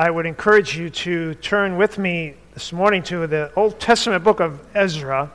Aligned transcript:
I 0.00 0.10
would 0.12 0.26
encourage 0.26 0.76
you 0.76 0.90
to 0.90 1.34
turn 1.34 1.76
with 1.76 1.98
me 1.98 2.34
this 2.54 2.72
morning 2.72 3.02
to 3.02 3.26
the 3.26 3.50
Old 3.56 3.80
Testament 3.80 4.22
book 4.22 4.38
of 4.38 4.60
Ezra. 4.72 5.28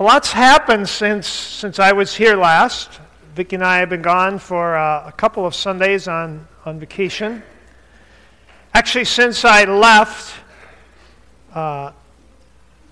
A 0.00 0.02
lot's 0.02 0.32
happened 0.32 0.88
since, 0.88 1.28
since 1.28 1.78
I 1.78 1.92
was 1.92 2.16
here 2.16 2.34
last. 2.34 2.98
Vicki 3.36 3.54
and 3.54 3.64
I 3.64 3.78
have 3.78 3.90
been 3.90 4.02
gone 4.02 4.40
for 4.40 4.74
uh, 4.74 5.06
a 5.06 5.12
couple 5.12 5.46
of 5.46 5.54
Sundays 5.54 6.08
on, 6.08 6.48
on 6.64 6.80
vacation. 6.80 7.44
Actually, 8.74 9.04
since 9.04 9.44
I 9.44 9.62
left, 9.62 10.34
uh, 11.54 11.92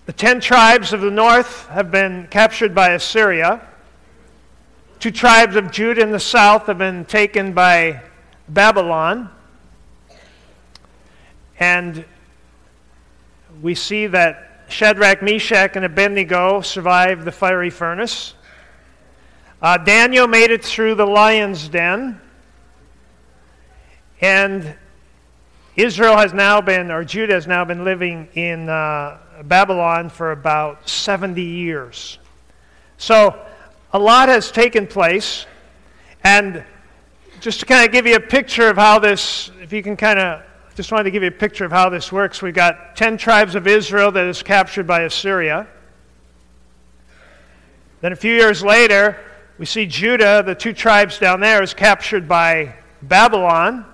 the 0.07 0.13
ten 0.13 0.39
tribes 0.39 0.93
of 0.93 1.01
the 1.01 1.11
north 1.11 1.67
have 1.71 1.91
been 1.91 2.29
captured 2.31 2.73
by 2.73 2.91
Assyria. 2.91 3.67
Two 5.01 5.11
tribes 5.11 5.57
of 5.57 5.73
Judah 5.73 6.03
in 6.03 6.13
the 6.13 6.21
south 6.21 6.67
have 6.67 6.79
been 6.79 7.05
taken 7.05 7.53
by 7.53 8.01
Babylon. 8.49 9.31
And 11.59 12.05
we 13.63 13.75
see 13.75 14.07
that 14.09 14.67
Shadrach, 14.69 15.23
Meshach, 15.23 15.77
and 15.77 15.85
Abednego 15.85 16.61
survived 16.61 17.25
the 17.25 17.33
fiery 17.33 17.71
furnace. 17.71 18.35
Uh, 19.63 19.79
Daniel 19.79 20.27
made 20.27 20.51
it 20.51 20.65
through 20.65 20.95
the 20.95 21.07
lion's 21.07 21.69
den. 21.69 22.21
And 24.21 24.75
Israel 25.77 26.17
has 26.17 26.33
now 26.33 26.61
been, 26.61 26.91
or 26.91 27.05
Judah 27.05 27.35
has 27.35 27.47
now 27.47 27.65
been 27.65 27.85
living 27.85 28.29
in 28.35 28.69
uh, 28.69 29.19
Babylon 29.45 30.09
for 30.09 30.33
about 30.33 30.89
70 30.89 31.43
years. 31.43 32.19
So 32.97 33.45
a 33.93 33.99
lot 33.99 34.29
has 34.29 34.51
taken 34.51 34.87
place. 34.87 35.47
And 36.23 36.65
just 37.45 37.61
to 37.61 37.67
kind 37.67 37.85
of 37.85 37.93
give 37.93 38.07
you 38.07 38.17
a 38.17 38.21
picture 38.21 38.71
of 38.71 38.79
how 38.79 38.99
this, 38.99 39.51
if 39.61 39.71
you 39.71 39.83
can 39.83 39.99
kind 39.99 40.19
of, 40.19 40.43
just 40.77 40.91
wanted 40.91 41.05
to 41.05 41.11
give 41.11 41.23
you 41.23 41.29
a 41.29 41.31
picture 41.31 41.67
of 41.67 41.71
how 41.71 41.91
this 41.91 42.11
works. 42.11 42.41
We've 42.41 42.55
got 42.55 42.97
10 42.97 43.19
tribes 43.19 43.55
of 43.55 43.67
Israel 43.67 44.11
that 44.13 44.25
is 44.25 44.43
captured 44.43 44.87
by 44.87 45.03
Assyria. 45.03 45.67
Then 48.01 48.13
a 48.13 48.17
few 48.17 48.35
years 48.35 48.63
later, 48.63 49.19
we 49.59 49.67
see 49.67 49.85
Judah, 49.85 50.43
the 50.43 50.55
two 50.55 50.73
tribes 50.73 51.19
down 51.19 51.41
there, 51.41 51.63
is 51.63 51.75
captured 51.75 52.27
by 52.27 52.77
Babylon. 53.03 53.85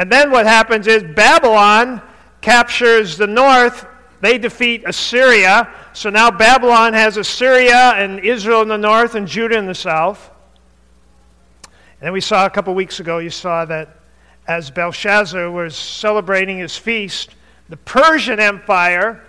And 0.00 0.10
then 0.10 0.32
what 0.32 0.46
happens 0.46 0.88
is 0.88 1.04
Babylon 1.04 2.02
captures 2.40 3.16
the 3.16 3.28
north, 3.28 3.86
they 4.20 4.36
defeat 4.36 4.82
Assyria. 4.84 5.72
So 5.92 6.10
now 6.10 6.32
Babylon 6.32 6.92
has 6.92 7.18
Assyria 7.18 7.92
and 7.92 8.18
Israel 8.18 8.62
in 8.62 8.68
the 8.68 8.76
north 8.76 9.14
and 9.14 9.28
Judah 9.28 9.56
in 9.56 9.66
the 9.66 9.76
south. 9.76 10.32
And 12.00 12.06
then 12.06 12.12
we 12.12 12.20
saw 12.20 12.46
a 12.46 12.50
couple 12.50 12.74
weeks 12.74 13.00
ago, 13.00 13.18
you 13.18 13.30
saw 13.30 13.64
that 13.66 13.96
as 14.46 14.70
Belshazzar 14.70 15.50
was 15.50 15.74
celebrating 15.76 16.58
his 16.58 16.76
feast, 16.76 17.34
the 17.68 17.76
Persian 17.78 18.40
Empire 18.40 19.24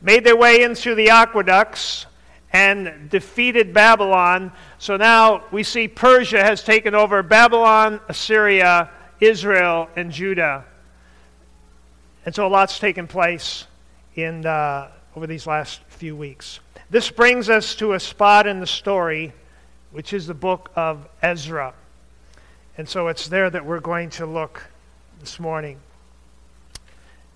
made 0.00 0.24
their 0.24 0.36
way 0.36 0.62
in 0.62 0.74
through 0.74 0.96
the 0.96 1.10
aqueducts 1.10 2.06
and 2.52 3.08
defeated 3.08 3.72
Babylon. 3.72 4.52
So 4.78 4.96
now 4.96 5.44
we 5.52 5.62
see 5.62 5.88
Persia 5.88 6.42
has 6.42 6.62
taken 6.64 6.94
over 6.94 7.22
Babylon, 7.22 8.00
Assyria, 8.08 8.90
Israel, 9.20 9.88
and 9.96 10.10
Judah. 10.10 10.64
And 12.26 12.34
so 12.34 12.46
a 12.46 12.48
lot's 12.48 12.78
taken 12.78 13.06
place 13.06 13.66
in, 14.16 14.44
uh, 14.44 14.90
over 15.16 15.26
these 15.26 15.46
last 15.46 15.80
few 15.88 16.16
weeks. 16.16 16.60
This 16.90 17.10
brings 17.10 17.48
us 17.48 17.74
to 17.76 17.94
a 17.94 18.00
spot 18.00 18.46
in 18.46 18.60
the 18.60 18.66
story, 18.66 19.32
which 19.92 20.12
is 20.12 20.26
the 20.26 20.34
book 20.34 20.70
of 20.76 21.08
Ezra. 21.22 21.74
And 22.78 22.88
so 22.88 23.08
it's 23.08 23.28
there 23.28 23.50
that 23.50 23.66
we're 23.66 23.80
going 23.80 24.08
to 24.10 24.24
look 24.24 24.64
this 25.20 25.38
morning. 25.38 25.78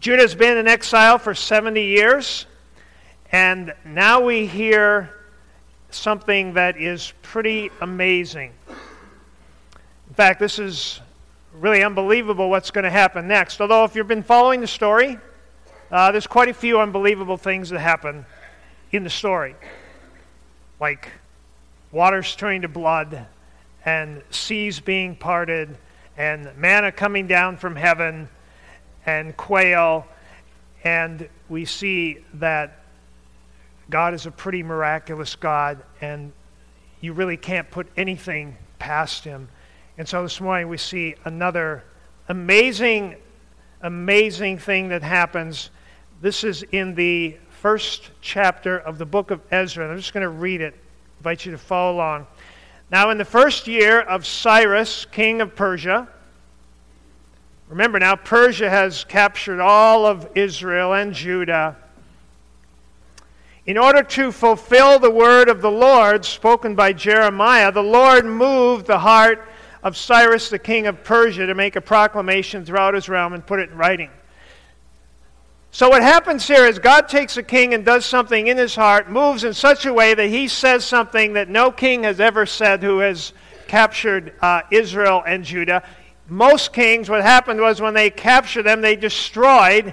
Judah's 0.00 0.34
been 0.34 0.56
in 0.56 0.66
exile 0.66 1.18
for 1.18 1.34
70 1.34 1.82
years, 1.82 2.46
and 3.32 3.74
now 3.84 4.24
we 4.24 4.46
hear 4.46 5.10
something 5.90 6.54
that 6.54 6.78
is 6.78 7.12
pretty 7.20 7.70
amazing. 7.82 8.54
In 10.08 10.14
fact, 10.14 10.40
this 10.40 10.58
is 10.58 11.00
really 11.52 11.84
unbelievable 11.84 12.48
what's 12.48 12.70
going 12.70 12.84
to 12.84 12.90
happen 12.90 13.28
next. 13.28 13.60
Although, 13.60 13.84
if 13.84 13.94
you've 13.94 14.08
been 14.08 14.22
following 14.22 14.62
the 14.62 14.66
story, 14.66 15.18
uh, 15.90 16.12
there's 16.12 16.26
quite 16.26 16.48
a 16.48 16.54
few 16.54 16.80
unbelievable 16.80 17.36
things 17.36 17.68
that 17.68 17.80
happen 17.80 18.24
in 18.90 19.04
the 19.04 19.10
story, 19.10 19.54
like 20.80 21.10
waters 21.92 22.34
turning 22.36 22.62
to 22.62 22.68
blood 22.68 23.26
and 23.86 24.22
seas 24.30 24.80
being 24.80 25.16
parted, 25.16 25.78
and 26.18 26.54
manna 26.56 26.92
coming 26.92 27.26
down 27.26 27.56
from 27.56 27.74
heaven, 27.74 28.28
and 29.06 29.34
quail. 29.36 30.06
And 30.84 31.28
we 31.48 31.64
see 31.64 32.18
that 32.34 32.80
God 33.88 34.12
is 34.12 34.26
a 34.26 34.30
pretty 34.30 34.62
miraculous 34.62 35.36
God, 35.36 35.82
and 36.00 36.32
you 37.00 37.12
really 37.12 37.36
can't 37.36 37.70
put 37.70 37.86
anything 37.96 38.56
past 38.78 39.24
Him. 39.24 39.48
And 39.96 40.06
so 40.06 40.22
this 40.22 40.40
morning 40.40 40.68
we 40.68 40.76
see 40.76 41.14
another 41.24 41.84
amazing, 42.28 43.16
amazing 43.82 44.58
thing 44.58 44.88
that 44.88 45.02
happens. 45.02 45.70
This 46.20 46.42
is 46.42 46.64
in 46.72 46.94
the 46.94 47.36
first 47.50 48.10
chapter 48.20 48.78
of 48.78 48.98
the 48.98 49.06
book 49.06 49.30
of 49.30 49.40
Ezra. 49.50 49.84
And 49.84 49.92
I'm 49.92 49.98
just 49.98 50.12
going 50.12 50.22
to 50.22 50.28
read 50.28 50.60
it. 50.60 50.74
Invite 51.20 51.46
you 51.46 51.52
to 51.52 51.58
follow 51.58 51.94
along. 51.94 52.26
Now, 52.90 53.10
in 53.10 53.18
the 53.18 53.24
first 53.24 53.66
year 53.66 54.00
of 54.00 54.24
Cyrus, 54.24 55.06
king 55.06 55.40
of 55.40 55.56
Persia, 55.56 56.06
remember 57.68 57.98
now, 57.98 58.14
Persia 58.14 58.70
has 58.70 59.02
captured 59.04 59.60
all 59.60 60.06
of 60.06 60.28
Israel 60.36 60.94
and 60.94 61.12
Judah. 61.12 61.76
In 63.66 63.76
order 63.76 64.04
to 64.04 64.30
fulfill 64.30 65.00
the 65.00 65.10
word 65.10 65.48
of 65.48 65.60
the 65.60 65.70
Lord 65.70 66.24
spoken 66.24 66.76
by 66.76 66.92
Jeremiah, 66.92 67.72
the 67.72 67.82
Lord 67.82 68.24
moved 68.24 68.86
the 68.86 69.00
heart 69.00 69.48
of 69.82 69.96
Cyrus, 69.96 70.48
the 70.48 70.58
king 70.58 70.86
of 70.86 71.02
Persia, 71.02 71.46
to 71.46 71.54
make 71.56 71.74
a 71.74 71.80
proclamation 71.80 72.64
throughout 72.64 72.94
his 72.94 73.08
realm 73.08 73.32
and 73.32 73.44
put 73.44 73.58
it 73.58 73.70
in 73.70 73.76
writing. 73.76 74.10
So, 75.70 75.90
what 75.90 76.02
happens 76.02 76.46
here 76.46 76.64
is 76.64 76.78
God 76.78 77.08
takes 77.08 77.36
a 77.36 77.42
king 77.42 77.74
and 77.74 77.84
does 77.84 78.06
something 78.06 78.46
in 78.46 78.56
his 78.56 78.74
heart, 78.74 79.10
moves 79.10 79.44
in 79.44 79.52
such 79.52 79.84
a 79.84 79.92
way 79.92 80.14
that 80.14 80.28
he 80.28 80.48
says 80.48 80.84
something 80.84 81.34
that 81.34 81.48
no 81.48 81.70
king 81.70 82.04
has 82.04 82.18
ever 82.18 82.46
said 82.46 82.82
who 82.82 83.00
has 83.00 83.32
captured 83.66 84.32
uh, 84.40 84.62
Israel 84.70 85.22
and 85.26 85.44
Judah. 85.44 85.82
Most 86.28 86.72
kings, 86.72 87.08
what 87.08 87.22
happened 87.22 87.60
was 87.60 87.80
when 87.80 87.94
they 87.94 88.10
captured 88.10 88.62
them, 88.62 88.80
they 88.80 88.96
destroyed 88.96 89.92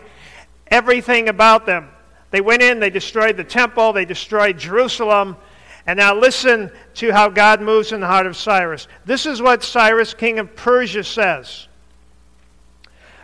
everything 0.67 1.29
about 1.29 1.65
them. 1.65 1.89
They 2.31 2.41
went 2.41 2.63
in, 2.63 2.79
they 2.79 2.89
destroyed 2.89 3.37
the 3.37 3.43
temple, 3.43 3.93
they 3.93 4.05
destroyed 4.05 4.57
Jerusalem. 4.57 5.37
And 5.85 5.97
now 5.97 6.15
listen 6.15 6.71
to 6.95 7.11
how 7.11 7.29
God 7.29 7.61
moves 7.61 7.91
in 7.91 7.99
the 7.99 8.07
heart 8.07 8.25
of 8.25 8.37
Cyrus. 8.37 8.87
This 9.05 9.25
is 9.25 9.41
what 9.41 9.63
Cyrus, 9.63 10.13
king 10.13 10.39
of 10.39 10.55
Persia, 10.55 11.03
says. 11.03 11.67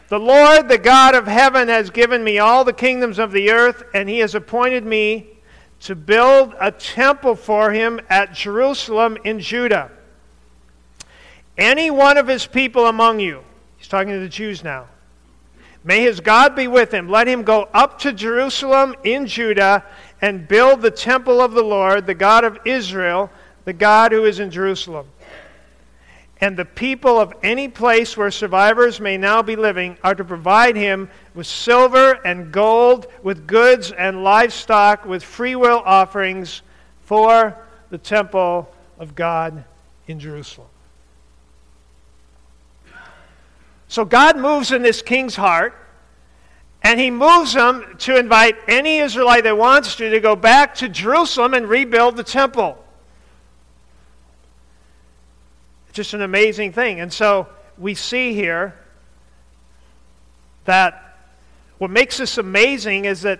The 0.09 0.19
Lord, 0.19 0.67
the 0.67 0.79
God 0.79 1.13
of 1.13 1.27
heaven, 1.27 1.67
has 1.67 1.91
given 1.91 2.23
me 2.23 2.39
all 2.39 2.63
the 2.63 2.73
kingdoms 2.73 3.19
of 3.19 3.31
the 3.31 3.51
earth, 3.51 3.83
and 3.93 4.09
he 4.09 4.19
has 4.19 4.33
appointed 4.33 4.83
me 4.83 5.27
to 5.81 5.95
build 5.95 6.55
a 6.59 6.71
temple 6.71 7.35
for 7.35 7.71
him 7.71 8.01
at 8.09 8.33
Jerusalem 8.33 9.19
in 9.23 9.39
Judah. 9.39 9.91
Any 11.59 11.91
one 11.91 12.17
of 12.17 12.27
his 12.27 12.47
people 12.47 12.87
among 12.87 13.19
you, 13.19 13.43
he's 13.77 13.87
talking 13.87 14.13
to 14.13 14.19
the 14.19 14.27
Jews 14.27 14.63
now, 14.63 14.87
may 15.83 16.01
his 16.01 16.19
God 16.19 16.55
be 16.55 16.67
with 16.67 16.91
him. 16.91 17.07
Let 17.07 17.27
him 17.27 17.43
go 17.43 17.69
up 17.71 17.99
to 17.99 18.11
Jerusalem 18.11 18.95
in 19.03 19.27
Judah 19.27 19.85
and 20.21 20.47
build 20.47 20.81
the 20.81 20.91
temple 20.91 21.39
of 21.39 21.51
the 21.51 21.63
Lord, 21.63 22.07
the 22.07 22.15
God 22.15 22.43
of 22.43 22.57
Israel, 22.65 23.29
the 23.63 23.73
God 23.73 24.11
who 24.11 24.25
is 24.25 24.39
in 24.39 24.49
Jerusalem 24.49 25.05
and 26.41 26.55
the 26.55 26.65
people 26.65 27.19
of 27.19 27.33
any 27.43 27.67
place 27.67 28.15
where 28.15 28.31
survivors 28.31 29.01
may 29.01 29.17
now 29.17 29.41
be 29.41 29.55
living 29.57 29.97
are 30.03 30.15
to 30.15 30.23
provide 30.23 30.75
him 30.75 31.09
with 31.35 31.45
silver 31.45 32.13
and 32.25 32.51
gold, 32.51 33.07
with 33.23 33.45
goods 33.45 33.91
and 33.91 34.23
livestock, 34.23 35.05
with 35.05 35.21
freewill 35.21 35.81
offerings 35.85 36.61
for 37.03 37.57
the 37.89 37.97
temple 37.97 38.73
of 38.97 39.15
God 39.15 39.65
in 40.07 40.19
Jerusalem. 40.19 40.69
So 43.89 44.05
God 44.05 44.37
moves 44.37 44.71
in 44.71 44.81
this 44.81 45.01
king's 45.01 45.35
heart, 45.35 45.73
and 46.83 46.99
he 46.99 47.11
moves 47.11 47.53
him 47.53 47.97
to 47.99 48.17
invite 48.17 48.55
any 48.67 48.99
Israelite 48.99 49.43
that 49.43 49.57
wants 49.57 49.95
to 49.97 50.09
to 50.09 50.19
go 50.21 50.37
back 50.37 50.75
to 50.75 50.87
Jerusalem 50.87 51.53
and 51.53 51.67
rebuild 51.67 52.15
the 52.15 52.23
temple. 52.23 52.81
Just 55.93 56.13
an 56.13 56.21
amazing 56.21 56.73
thing. 56.73 56.99
And 56.99 57.11
so 57.11 57.47
we 57.77 57.95
see 57.95 58.33
here 58.33 58.75
that 60.65 61.17
what 61.77 61.89
makes 61.89 62.17
this 62.17 62.37
amazing 62.37 63.05
is 63.05 63.21
that 63.21 63.39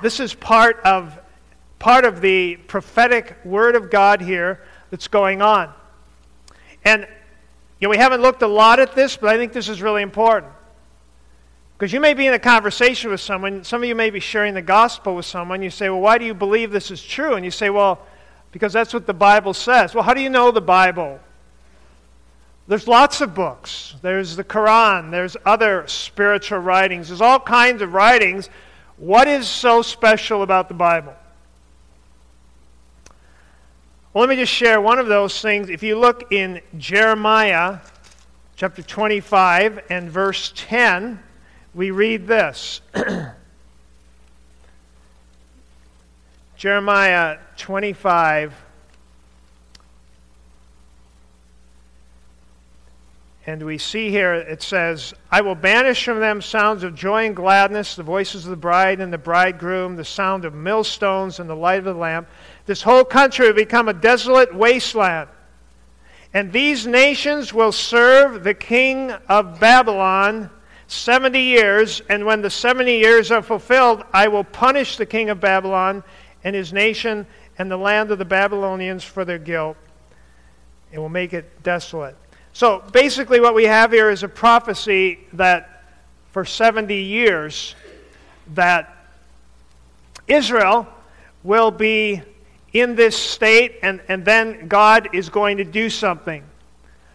this 0.00 0.20
is 0.20 0.32
part 0.32 0.80
of 0.80 1.18
part 1.78 2.04
of 2.04 2.20
the 2.20 2.56
prophetic 2.56 3.36
word 3.44 3.74
of 3.74 3.90
God 3.90 4.20
here 4.20 4.62
that's 4.90 5.08
going 5.08 5.42
on. 5.42 5.72
And 6.84 7.06
You 7.80 7.86
know, 7.86 7.90
we 7.90 7.96
haven't 7.96 8.20
looked 8.20 8.42
a 8.42 8.46
lot 8.46 8.78
at 8.78 8.94
this, 8.94 9.16
but 9.16 9.30
I 9.30 9.38
think 9.38 9.54
this 9.54 9.68
is 9.68 9.80
really 9.80 10.02
important. 10.02 10.52
Because 11.78 11.94
you 11.94 12.00
may 12.00 12.12
be 12.12 12.26
in 12.26 12.34
a 12.34 12.38
conversation 12.38 13.10
with 13.10 13.22
someone, 13.22 13.64
some 13.64 13.82
of 13.82 13.88
you 13.88 13.94
may 13.94 14.10
be 14.10 14.20
sharing 14.20 14.52
the 14.52 14.60
gospel 14.60 15.16
with 15.16 15.24
someone. 15.24 15.62
You 15.62 15.70
say, 15.70 15.88
Well, 15.88 16.00
why 16.00 16.18
do 16.18 16.26
you 16.26 16.34
believe 16.34 16.70
this 16.70 16.90
is 16.90 17.02
true? 17.02 17.34
And 17.34 17.44
you 17.44 17.50
say, 17.50 17.70
Well, 17.70 18.06
because 18.52 18.74
that's 18.74 18.92
what 18.92 19.06
the 19.06 19.14
Bible 19.14 19.54
says. 19.54 19.94
Well, 19.94 20.04
how 20.04 20.12
do 20.12 20.20
you 20.20 20.28
know 20.28 20.50
the 20.50 20.60
Bible? 20.60 21.20
There's 22.70 22.86
lots 22.86 23.20
of 23.20 23.34
books. 23.34 23.96
There's 24.00 24.36
the 24.36 24.44
Quran, 24.44 25.10
there's 25.10 25.36
other 25.44 25.88
spiritual 25.88 26.60
writings, 26.60 27.08
there's 27.08 27.20
all 27.20 27.40
kinds 27.40 27.82
of 27.82 27.94
writings. 27.94 28.48
What 28.96 29.26
is 29.26 29.48
so 29.48 29.82
special 29.82 30.44
about 30.44 30.68
the 30.68 30.74
Bible? 30.74 31.16
Well, 34.14 34.22
let 34.22 34.28
me 34.28 34.36
just 34.36 34.52
share 34.52 34.80
one 34.80 35.00
of 35.00 35.08
those 35.08 35.42
things. 35.42 35.68
If 35.68 35.82
you 35.82 35.98
look 35.98 36.30
in 36.30 36.60
Jeremiah 36.78 37.78
chapter 38.54 38.82
25 38.82 39.86
and 39.90 40.08
verse 40.08 40.52
10, 40.54 41.18
we 41.74 41.90
read 41.90 42.28
this 42.28 42.82
Jeremiah 46.56 47.38
25. 47.56 48.54
And 53.46 53.64
we 53.64 53.78
see 53.78 54.10
here 54.10 54.34
it 54.34 54.62
says, 54.62 55.14
I 55.30 55.40
will 55.40 55.54
banish 55.54 56.04
from 56.04 56.20
them 56.20 56.42
sounds 56.42 56.82
of 56.84 56.94
joy 56.94 57.26
and 57.26 57.34
gladness, 57.34 57.96
the 57.96 58.02
voices 58.02 58.44
of 58.44 58.50
the 58.50 58.56
bride 58.56 59.00
and 59.00 59.12
the 59.12 59.18
bridegroom, 59.18 59.96
the 59.96 60.04
sound 60.04 60.44
of 60.44 60.54
millstones 60.54 61.40
and 61.40 61.48
the 61.48 61.56
light 61.56 61.78
of 61.78 61.84
the 61.86 61.94
lamp. 61.94 62.28
This 62.66 62.82
whole 62.82 63.04
country 63.04 63.46
will 63.46 63.54
become 63.54 63.88
a 63.88 63.94
desolate 63.94 64.54
wasteland. 64.54 65.30
And 66.34 66.52
these 66.52 66.86
nations 66.86 67.52
will 67.52 67.72
serve 67.72 68.44
the 68.44 68.54
king 68.54 69.10
of 69.10 69.58
Babylon 69.58 70.50
70 70.86 71.40
years, 71.40 72.02
and 72.08 72.26
when 72.26 72.42
the 72.42 72.50
70 72.50 72.98
years 72.98 73.30
are 73.30 73.42
fulfilled, 73.42 74.04
I 74.12 74.28
will 74.28 74.44
punish 74.44 74.96
the 74.96 75.06
king 75.06 75.30
of 75.30 75.40
Babylon 75.40 76.02
and 76.44 76.54
his 76.54 76.72
nation 76.72 77.26
and 77.58 77.70
the 77.70 77.76
land 77.76 78.10
of 78.10 78.18
the 78.18 78.24
Babylonians 78.24 79.04
for 79.04 79.24
their 79.24 79.38
guilt. 79.38 79.76
It 80.92 80.98
will 80.98 81.08
make 81.08 81.32
it 81.32 81.62
desolate. 81.62 82.16
So 82.52 82.82
basically, 82.92 83.40
what 83.40 83.54
we 83.54 83.64
have 83.64 83.92
here 83.92 84.10
is 84.10 84.22
a 84.22 84.28
prophecy 84.28 85.20
that 85.34 85.84
for 86.32 86.44
70 86.44 86.94
years, 86.94 87.74
that 88.54 88.96
Israel 90.28 90.86
will 91.42 91.70
be 91.70 92.22
in 92.72 92.94
this 92.94 93.16
state, 93.16 93.78
and, 93.82 94.00
and 94.08 94.24
then 94.24 94.68
God 94.68 95.08
is 95.12 95.28
going 95.28 95.56
to 95.56 95.64
do 95.64 95.90
something. 95.90 96.44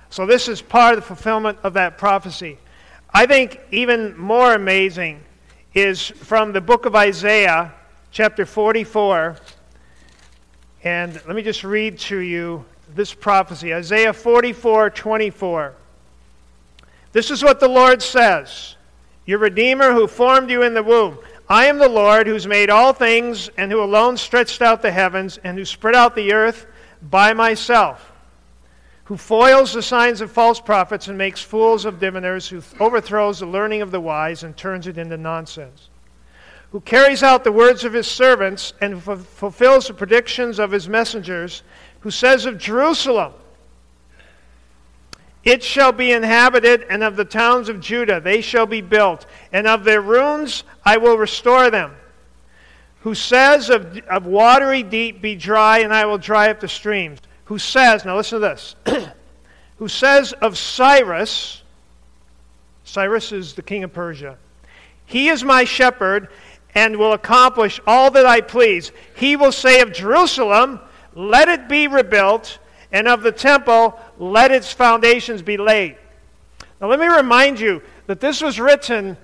So, 0.10 0.26
this 0.26 0.48
is 0.48 0.62
part 0.62 0.94
of 0.94 1.02
the 1.02 1.06
fulfillment 1.06 1.60
of 1.64 1.74
that 1.74 1.98
prophecy. 1.98 2.58
I 3.14 3.26
think 3.26 3.60
even 3.72 4.18
more 4.18 4.54
amazing 4.54 5.24
is 5.74 6.08
from 6.08 6.54
the 6.54 6.62
book 6.62 6.86
of 6.86 6.96
Isaiah, 6.96 7.74
chapter 8.12 8.46
44. 8.46 9.38
And 10.84 11.14
let 11.14 11.36
me 11.36 11.42
just 11.42 11.64
read 11.64 11.98
to 12.00 12.18
you 12.18 12.66
this 12.96 13.14
prophecy 13.14 13.74
Isaiah 13.74 14.14
44 14.14 14.90
24. 14.90 15.74
This 17.12 17.32
is 17.32 17.44
what 17.44 17.60
the 17.60 17.68
Lord 17.68 18.02
says 18.02 18.76
Your 19.26 19.40
Redeemer 19.40 19.94
who 19.94 20.08
formed 20.08 20.50
you 20.50 20.64
in 20.64 20.74
the 20.74 20.84
womb. 20.84 21.20
I 21.48 21.68
am 21.68 21.78
the 21.78 21.90
Lord 21.90 22.26
who's 22.26 22.48
made 22.48 22.72
all 22.72 22.94
things 22.94 23.50
and 23.58 23.72
who 23.72 23.84
alone 23.84 24.18
stretched 24.18 24.62
out 24.62 24.82
the 24.82 24.92
heavens 24.92 25.38
and 25.44 25.58
who 25.58 25.66
spread 25.66 25.96
out 25.96 26.16
the 26.16 26.34
earth 26.34 26.66
by 27.04 27.34
myself 27.34 28.14
who 29.06 29.18
foils 29.18 29.72
the 29.74 29.84
signs 29.84 30.20
of 30.20 30.32
false 30.32 30.60
prophets 30.60 31.08
and 31.08 31.18
makes 31.18 31.42
fools 31.42 31.86
of 31.86 32.00
diviners, 32.00 32.50
who 32.50 32.62
overthrows 32.80 33.40
the 33.40 33.46
learning 33.46 33.82
of 33.82 33.92
the 33.92 34.02
wise 34.02 34.44
and 34.44 34.58
turns 34.58 34.88
it 34.88 34.98
into 34.98 35.16
nonsense, 35.16 35.90
who 36.72 36.82
carries 36.82 37.22
out 37.22 37.44
the 37.44 37.52
words 37.52 37.84
of 37.84 37.94
his 37.94 38.08
servants 38.08 38.74
and 38.82 39.02
fulfills 39.02 39.88
the 39.88 39.94
predictions 39.94 40.58
of 40.58 40.72
his 40.72 40.90
messengers, 40.90 41.62
who 42.06 42.12
says 42.12 42.46
of 42.46 42.60
Jerusalem, 42.60 43.34
it 45.44 45.64
shall 45.64 45.92
be 45.92 46.12
inhabited, 46.12 46.86
and 46.88 47.04
of 47.04 47.16
the 47.16 47.26
towns 47.26 47.68
of 47.68 47.80
Judah 47.80 48.20
they 48.20 48.42
shall 48.42 48.68
be 48.68 48.82
built, 48.82 49.26
and 49.52 49.66
of 49.66 49.84
their 49.84 50.02
ruins 50.02 50.64
I 50.86 50.98
will 50.98 51.18
restore 51.18 51.72
them. 51.72 51.96
Who 53.00 53.16
says 53.16 53.72
of, 53.72 53.98
of 54.08 54.28
watery 54.28 54.84
deep, 54.84 55.20
Be 55.20 55.36
dry, 55.36 55.80
and 55.80 55.92
I 55.92 56.06
will 56.06 56.20
dry 56.20 56.52
up 56.52 56.60
the 56.60 56.68
streams 56.68 57.22
who 57.46 57.58
says, 57.58 58.06
now 58.06 58.18
listen 58.18 58.40
to 58.40 58.48
this, 58.50 58.76
who 59.78 59.88
says 59.88 60.32
of 60.34 60.60
Cyrus, 60.60 61.64
Cyrus 62.84 63.32
is 63.32 63.56
the 63.56 63.64
king 63.64 63.84
of 63.84 63.92
Persia, 63.92 64.38
he 65.08 65.30
is 65.30 65.44
my 65.44 65.64
shepherd 65.64 66.30
and 66.76 66.98
will 66.98 67.14
accomplish 67.14 67.80
all 67.88 68.12
that 68.12 68.28
I 68.28 68.42
please. 68.42 68.92
He 69.16 69.36
will 69.38 69.54
say 69.54 69.82
of 69.82 69.92
Jerusalem, 69.92 70.82
let 71.16 71.48
it 71.48 71.68
be 71.68 71.88
rebuilt, 71.88 72.60
and 72.92 73.08
of 73.08 73.24
the 73.24 73.32
temple, 73.32 74.00
let 74.20 74.52
its 74.52 74.72
foundations 74.72 75.42
be 75.42 75.58
laid. 75.58 75.98
Now 76.80 76.88
let 76.88 77.00
me 77.00 77.08
remind 77.08 77.60
you 77.60 77.82
that 78.08 78.20
this 78.20 78.42
was 78.42 78.60
written 78.60 79.18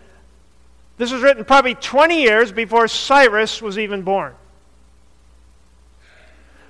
this 1.02 1.12
was 1.12 1.24
written 1.24 1.44
probably 1.46 1.74
20 1.74 2.22
years 2.22 2.52
before 2.52 2.88
Cyrus 2.88 3.60
was 3.60 3.80
even 3.80 4.04
born. 4.04 4.36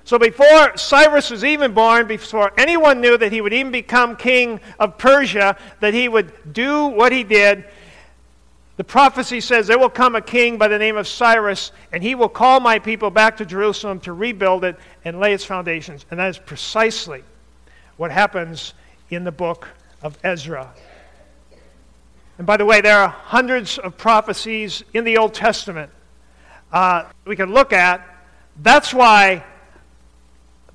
So 0.04 0.18
before 0.18 0.74
Cyrus 0.76 1.30
was 1.30 1.44
even 1.44 1.74
born, 1.74 2.06
before 2.06 2.50
anyone 2.56 3.02
knew 3.02 3.18
that 3.18 3.30
he 3.30 3.42
would 3.42 3.52
even 3.52 3.70
become 3.70 4.16
king 4.16 4.58
of 4.78 4.96
Persia, 4.96 5.58
that 5.80 5.92
he 5.92 6.08
would 6.08 6.32
do 6.50 6.86
what 6.86 7.12
he 7.12 7.24
did, 7.24 7.64
the 8.76 8.84
prophecy 8.84 9.40
says 9.40 9.66
there 9.66 9.78
will 9.78 9.90
come 9.90 10.16
a 10.16 10.22
king 10.22 10.56
by 10.56 10.68
the 10.68 10.78
name 10.78 10.96
of 10.96 11.06
Cyrus, 11.06 11.72
and 11.92 12.02
he 12.02 12.14
will 12.14 12.28
call 12.28 12.58
my 12.60 12.78
people 12.78 13.10
back 13.10 13.36
to 13.36 13.46
Jerusalem 13.46 14.00
to 14.00 14.12
rebuild 14.12 14.64
it 14.64 14.76
and 15.04 15.20
lay 15.20 15.34
its 15.34 15.44
foundations. 15.44 16.06
And 16.10 16.18
that 16.18 16.28
is 16.28 16.38
precisely 16.38 17.22
what 17.96 18.10
happens 18.10 18.74
in 19.10 19.24
the 19.24 19.32
book 19.32 19.68
of 20.02 20.18
Ezra. 20.24 20.72
And 22.38 22.46
by 22.46 22.56
the 22.56 22.64
way, 22.64 22.80
there 22.80 22.98
are 22.98 23.08
hundreds 23.08 23.78
of 23.78 23.98
prophecies 23.98 24.82
in 24.94 25.04
the 25.04 25.18
Old 25.18 25.34
Testament 25.34 25.90
uh, 26.72 27.04
we 27.26 27.36
can 27.36 27.52
look 27.52 27.72
at. 27.72 28.06
That's 28.62 28.94
why 28.94 29.44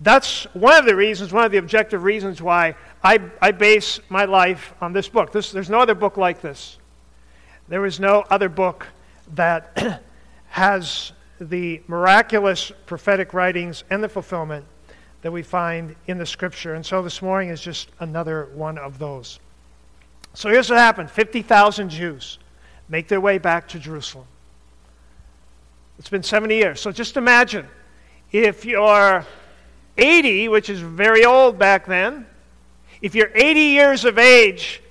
that's 0.01 0.43
one 0.53 0.77
of 0.77 0.85
the 0.85 0.95
reasons, 0.95 1.33
one 1.33 1.43
of 1.43 1.51
the 1.51 1.57
objective 1.57 2.03
reasons 2.03 2.41
why 2.41 2.75
I, 3.03 3.19
I 3.41 3.51
base 3.51 3.99
my 4.09 4.25
life 4.25 4.73
on 4.79 4.93
this 4.93 5.09
book. 5.09 5.31
This, 5.31 5.51
there's 5.51 5.69
no 5.69 5.79
other 5.79 5.95
book 5.95 6.17
like 6.17 6.39
this. 6.39 6.76
There 7.69 7.85
is 7.85 7.99
no 7.99 8.23
other 8.29 8.49
book 8.49 8.87
that 9.35 10.01
has 10.49 11.11
the 11.39 11.81
miraculous 11.87 12.71
prophetic 12.85 13.33
writings 13.33 13.83
and 13.89 14.03
the 14.03 14.09
fulfillment 14.09 14.65
that 15.21 15.31
we 15.31 15.43
find 15.43 15.95
in 16.07 16.17
the 16.17 16.25
scripture. 16.25 16.75
And 16.75 16.85
so 16.85 17.01
this 17.01 17.21
morning 17.21 17.49
is 17.49 17.59
just 17.59 17.89
another 17.99 18.49
one 18.53 18.77
of 18.77 18.99
those. 18.99 19.39
So 20.33 20.49
here's 20.49 20.69
what 20.69 20.79
happened 20.79 21.11
50,000 21.11 21.89
Jews 21.89 22.39
make 22.89 23.07
their 23.09 23.19
way 23.19 23.37
back 23.37 23.67
to 23.69 23.79
Jerusalem. 23.79 24.27
It's 25.99 26.09
been 26.09 26.23
70 26.23 26.55
years. 26.55 26.79
So 26.79 26.91
just 26.91 27.17
imagine 27.17 27.67
if 28.31 28.63
you're 28.63 29.25
80, 29.97 30.47
which 30.47 30.69
is 30.69 30.79
very 30.79 31.25
old 31.25 31.57
back 31.59 31.85
then, 31.85 32.25
if 33.01 33.15
you're 33.15 33.31
80 33.35 33.59
years 33.59 34.05
of 34.05 34.17
age 34.17 34.81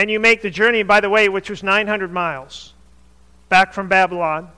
and 0.00 0.10
you 0.10 0.18
make 0.18 0.40
the 0.40 0.48
journey, 0.48 0.82
by 0.82 0.98
the 0.98 1.10
way, 1.10 1.28
which 1.28 1.50
was 1.50 1.62
900 1.62 2.10
miles 2.10 2.72
back 3.50 3.74
from 3.74 3.86
Babylon, 3.86 4.50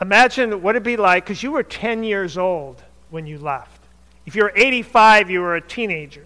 imagine 0.00 0.62
what 0.62 0.76
it'd 0.76 0.82
be 0.82 0.96
like 0.96 1.26
because 1.26 1.42
you 1.42 1.52
were 1.52 1.62
10 1.62 2.04
years 2.04 2.38
old 2.38 2.82
when 3.10 3.26
you 3.26 3.36
left. 3.36 3.82
If 4.24 4.34
you 4.34 4.44
were 4.44 4.52
85, 4.56 5.28
you 5.28 5.42
were 5.42 5.56
a 5.56 5.60
teenager. 5.60 6.24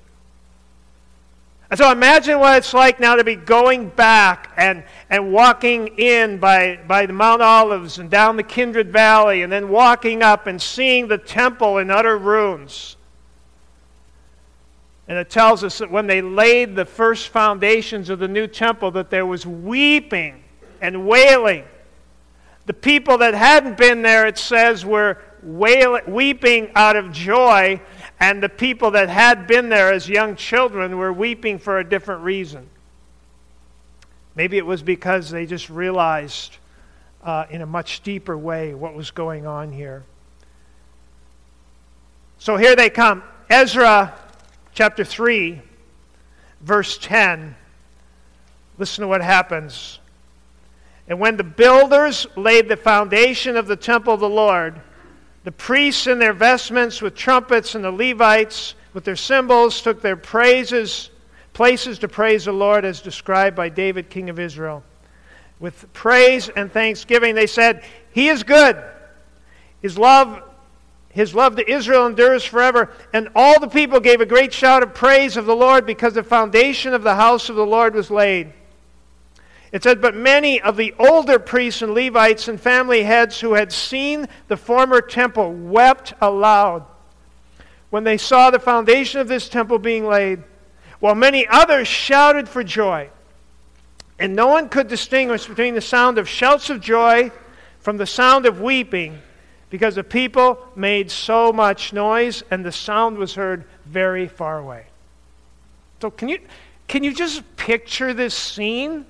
And 1.71 1.77
so 1.77 1.91
imagine 1.91 2.39
what 2.39 2.57
it's 2.57 2.73
like 2.73 3.01
now 3.01 3.17
to 3.17 3.25
be 3.25 3.35
going 3.35 3.89
back 3.89 4.53
and, 4.57 4.85
and 5.11 5.33
walking 5.33 5.89
in 5.99 6.39
by, 6.39 6.79
by 6.87 7.07
the 7.07 7.13
Mount 7.13 7.43
Olives 7.43 7.99
and 7.99 8.09
down 8.09 8.37
the 8.37 8.45
Kidron 8.45 8.93
Valley 8.93 9.43
and 9.43 9.53
then 9.53 9.71
walking 9.71 10.23
up 10.23 10.47
and 10.47 10.63
seeing 10.63 11.09
the 11.09 11.19
temple 11.19 11.79
in 11.79 11.91
utter 11.91 12.17
ruins. 12.17 12.95
And 15.07 15.19
it 15.19 15.29
tells 15.29 15.63
us 15.63 15.79
that 15.79 15.91
when 15.91 16.07
they 16.07 16.23
laid 16.23 16.77
the 16.77 16.85
first 16.85 17.29
foundations 17.29 18.09
of 18.09 18.19
the 18.19 18.29
new 18.29 18.47
temple 18.47 18.91
that 18.93 19.11
there 19.11 19.27
was 19.27 19.47
weeping 19.47 20.43
and 20.81 21.07
wailing. 21.07 21.65
The 22.67 22.75
people 22.75 23.19
that 23.19 23.35
hadn't 23.35 23.77
been 23.77 24.01
there, 24.01 24.27
it 24.27 24.39
says, 24.39 24.87
were 24.87 25.19
wailing, 25.43 26.03
weeping 26.07 26.71
out 26.75 26.97
of 26.97 27.13
joy 27.13 27.81
and 28.21 28.43
the 28.43 28.49
people 28.49 28.93
that 28.93 29.09
had 29.09 29.47
been 29.47 29.69
there 29.69 29.93
as 29.93 30.09
young 30.09 30.37
children 30.37 30.97
were 30.97 31.13
weeping 31.13 31.59
for 31.59 31.79
a 31.79 31.85
different 31.85 32.23
reason. 32.23 32.69
Maybe 34.35 34.57
it 34.57 34.67
was 34.67 34.83
because 34.83 35.31
they 35.31 35.47
just 35.47 35.69
realized 35.69 36.57
uh, 37.23 37.47
in 37.51 37.63
a 37.63 37.67
much 37.67 38.03
deeper 38.03 38.37
way 38.37 38.75
what 38.75 38.95
was 38.95 39.11
going 39.11 39.47
on 39.47 39.73
here. 39.73 40.05
So 42.39 42.57
here 42.57 42.77
they 42.77 42.91
come. 42.91 43.23
Ezra 43.51 44.19
chapter 44.75 45.05
3. 45.05 45.63
verse 46.61 46.99
10, 46.99 47.55
listen 48.77 49.03
to 49.03 49.09
what 49.09 49.23
happens. 49.23 50.01
And 51.07 51.21
when 51.21 51.37
the 51.37 51.45
builders 51.45 52.27
laid 52.37 52.69
the 52.69 52.77
foundation 52.77 53.57
of 53.57 53.67
the 53.67 53.77
temple 53.77 54.15
of 54.15 54.21
the 54.21 54.29
Lord, 54.29 54.81
the 55.45 55.53
priests 55.53 56.07
in 56.07 56.19
their 56.19 56.33
vestments 56.33 57.01
with 57.01 57.15
trumpets 57.15 57.75
and 57.75 57.85
the 57.85 57.93
Levites 57.93 58.75
with 58.95 59.05
their 59.05 59.17
cymbals 59.17 59.81
took 59.81 60.01
their 60.01 60.17
praises, 60.17 61.11
places 61.53 61.99
to 62.01 62.09
praise 62.09 62.47
the 62.47 62.53
Lord 62.53 62.85
as 62.85 63.01
described 63.01 63.55
by 63.55 63.69
David, 63.69 64.09
king 64.11 64.31
of 64.31 64.39
Israel. 64.39 64.83
With 65.61 65.93
praise 65.93 66.49
and 66.49 66.73
thanksgiving, 66.73 67.35
they 67.35 67.47
said, 67.47 67.85
He 68.13 68.29
is 68.29 68.43
good. 68.43 68.83
His 69.83 69.99
love, 69.99 70.43
his 71.15 71.33
love 71.33 71.55
to 71.57 71.71
Israel 71.71 72.07
endures 72.07 72.45
forever. 72.45 72.91
And 73.13 73.29
all 73.37 73.61
the 73.61 73.69
people 73.69 74.01
gave 74.01 74.21
a 74.21 74.27
great 74.27 74.53
shout 74.53 74.83
of 74.83 74.95
praise 74.95 75.37
of 75.37 75.47
the 75.47 75.55
Lord 75.55 75.87
because 75.87 76.15
the 76.15 76.25
foundation 76.25 76.93
of 76.93 77.05
the 77.05 77.15
house 77.15 77.49
of 77.49 77.55
the 77.55 77.65
Lord 77.65 77.95
was 77.95 78.11
laid. 78.11 78.53
It 79.71 79.85
said, 79.85 80.01
But 80.01 80.17
many 80.17 80.61
of 80.61 80.77
the 80.77 80.93
older 80.99 81.39
priests 81.39 81.83
and 81.83 81.95
Levites 81.95 82.49
and 82.49 82.61
family 82.61 83.05
heads 83.05 83.39
who 83.39 83.55
had 83.55 83.73
seen 83.73 84.27
the 84.49 84.57
former 84.57 85.01
temple 85.01 85.53
wept 85.53 86.15
aloud 86.21 86.85
when 87.91 88.03
they 88.03 88.19
saw 88.19 88.51
the 88.51 88.59
foundation 88.59 89.21
of 89.21 89.29
this 89.29 89.49
temple 89.49 89.79
being 89.79 90.09
laid, 90.09 90.43
while 90.99 91.15
many 91.15 91.47
others 91.47 91.87
shouted 91.87 92.49
for 92.49 92.65
joy. 92.65 93.09
And 94.19 94.35
no 94.35 94.49
one 94.49 94.69
could 94.69 94.89
distinguish 94.89 95.47
between 95.47 95.77
the 95.77 95.81
sound 95.81 96.19
of 96.19 96.29
shouts 96.29 96.71
of 96.71 96.81
joy 96.81 97.31
from 97.79 97.99
the 97.99 98.07
sound 98.07 98.47
of 98.47 98.61
weeping, 98.61 99.23
because 99.71 99.95
the 99.95 100.05
people 100.05 100.59
made 100.77 101.11
so 101.11 101.53
much 101.53 101.93
noise 101.93 102.43
and 102.51 102.65
the 102.65 102.73
sound 102.73 103.19
was 103.19 103.35
heard 103.35 103.65
very 103.87 104.29
far 104.29 104.59
away. 104.59 104.87
So, 106.01 106.11
can 106.11 106.29
you, 106.29 106.39
can 106.87 107.03
you 107.03 107.15
just 107.15 107.43
picture 107.57 108.13
this 108.13 108.35
scene? 108.35 109.07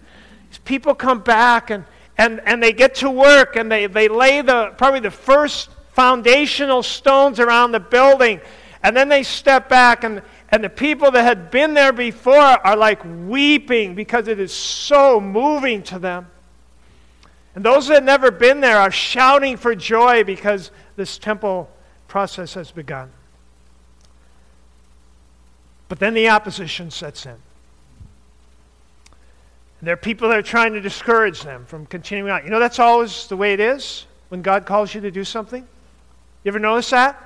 people 0.65 0.95
come 0.95 1.21
back 1.21 1.71
and, 1.71 1.85
and, 2.17 2.41
and 2.41 2.63
they 2.63 2.73
get 2.73 2.97
to 2.97 3.11
work 3.11 3.57
and 3.57 3.71
they, 3.71 3.87
they 3.87 4.09
lay 4.09 4.43
the 4.43 4.73
probably 4.77 5.01
the 5.01 5.11
first 5.11 5.71
foundational 5.93 6.83
stones 6.83 7.41
around 7.41 7.73
the 7.73 7.81
building. 7.81 8.41
And 8.83 8.97
then 8.97 9.09
they 9.09 9.23
step 9.23 9.69
back 9.69 10.05
and, 10.05 10.23
and 10.51 10.63
the 10.63 10.69
people 10.69 11.11
that 11.11 11.23
had 11.23 11.51
been 11.51 11.75
there 11.75 11.93
before 11.93 12.35
are 12.35 12.77
like 12.77 13.01
weeping 13.05 13.95
because 13.95 14.29
it 14.29 14.39
is 14.39 14.53
so 14.53 15.21
moving 15.21 15.83
to 15.85 15.99
them. 15.99 16.29
And 17.55 17.65
those 17.65 17.87
that 17.87 17.95
had 17.95 18.05
never 18.05 18.31
been 18.31 18.61
there 18.61 18.79
are 18.79 18.91
shouting 18.91 19.57
for 19.57 19.75
joy 19.75 20.25
because 20.25 20.71
this 20.97 21.19
temple 21.19 21.71
process 22.09 22.55
has 22.55 22.71
begun. 22.71 23.11
But 25.89 25.99
then 25.99 26.15
the 26.15 26.29
opposition 26.29 26.91
sets 26.91 27.27
in. 27.27 27.37
There 29.83 29.93
are 29.93 29.99
people 29.99 30.31
that 30.31 30.39
are 30.39 30.43
trying 30.43 30.73
to 30.73 30.81
discourage 30.81 31.43
them 31.43 31.67
from 31.67 31.85
continuing 31.87 32.33
on. 32.33 32.43
You 32.45 32.51
know, 32.51 32.59
that's 32.59 32.79
always 32.79 33.27
the 33.29 33.37
way 33.37 33.53
it 33.53 33.61
is 33.61 34.07
when 34.31 34.41
God 34.41 34.65
calls 34.65 34.95
you 34.95 35.01
to 35.03 35.11
do 35.11 35.25
something. 35.25 35.61
You 36.43 36.49
ever 36.49 36.59
notice 36.59 36.91
that? 36.91 37.23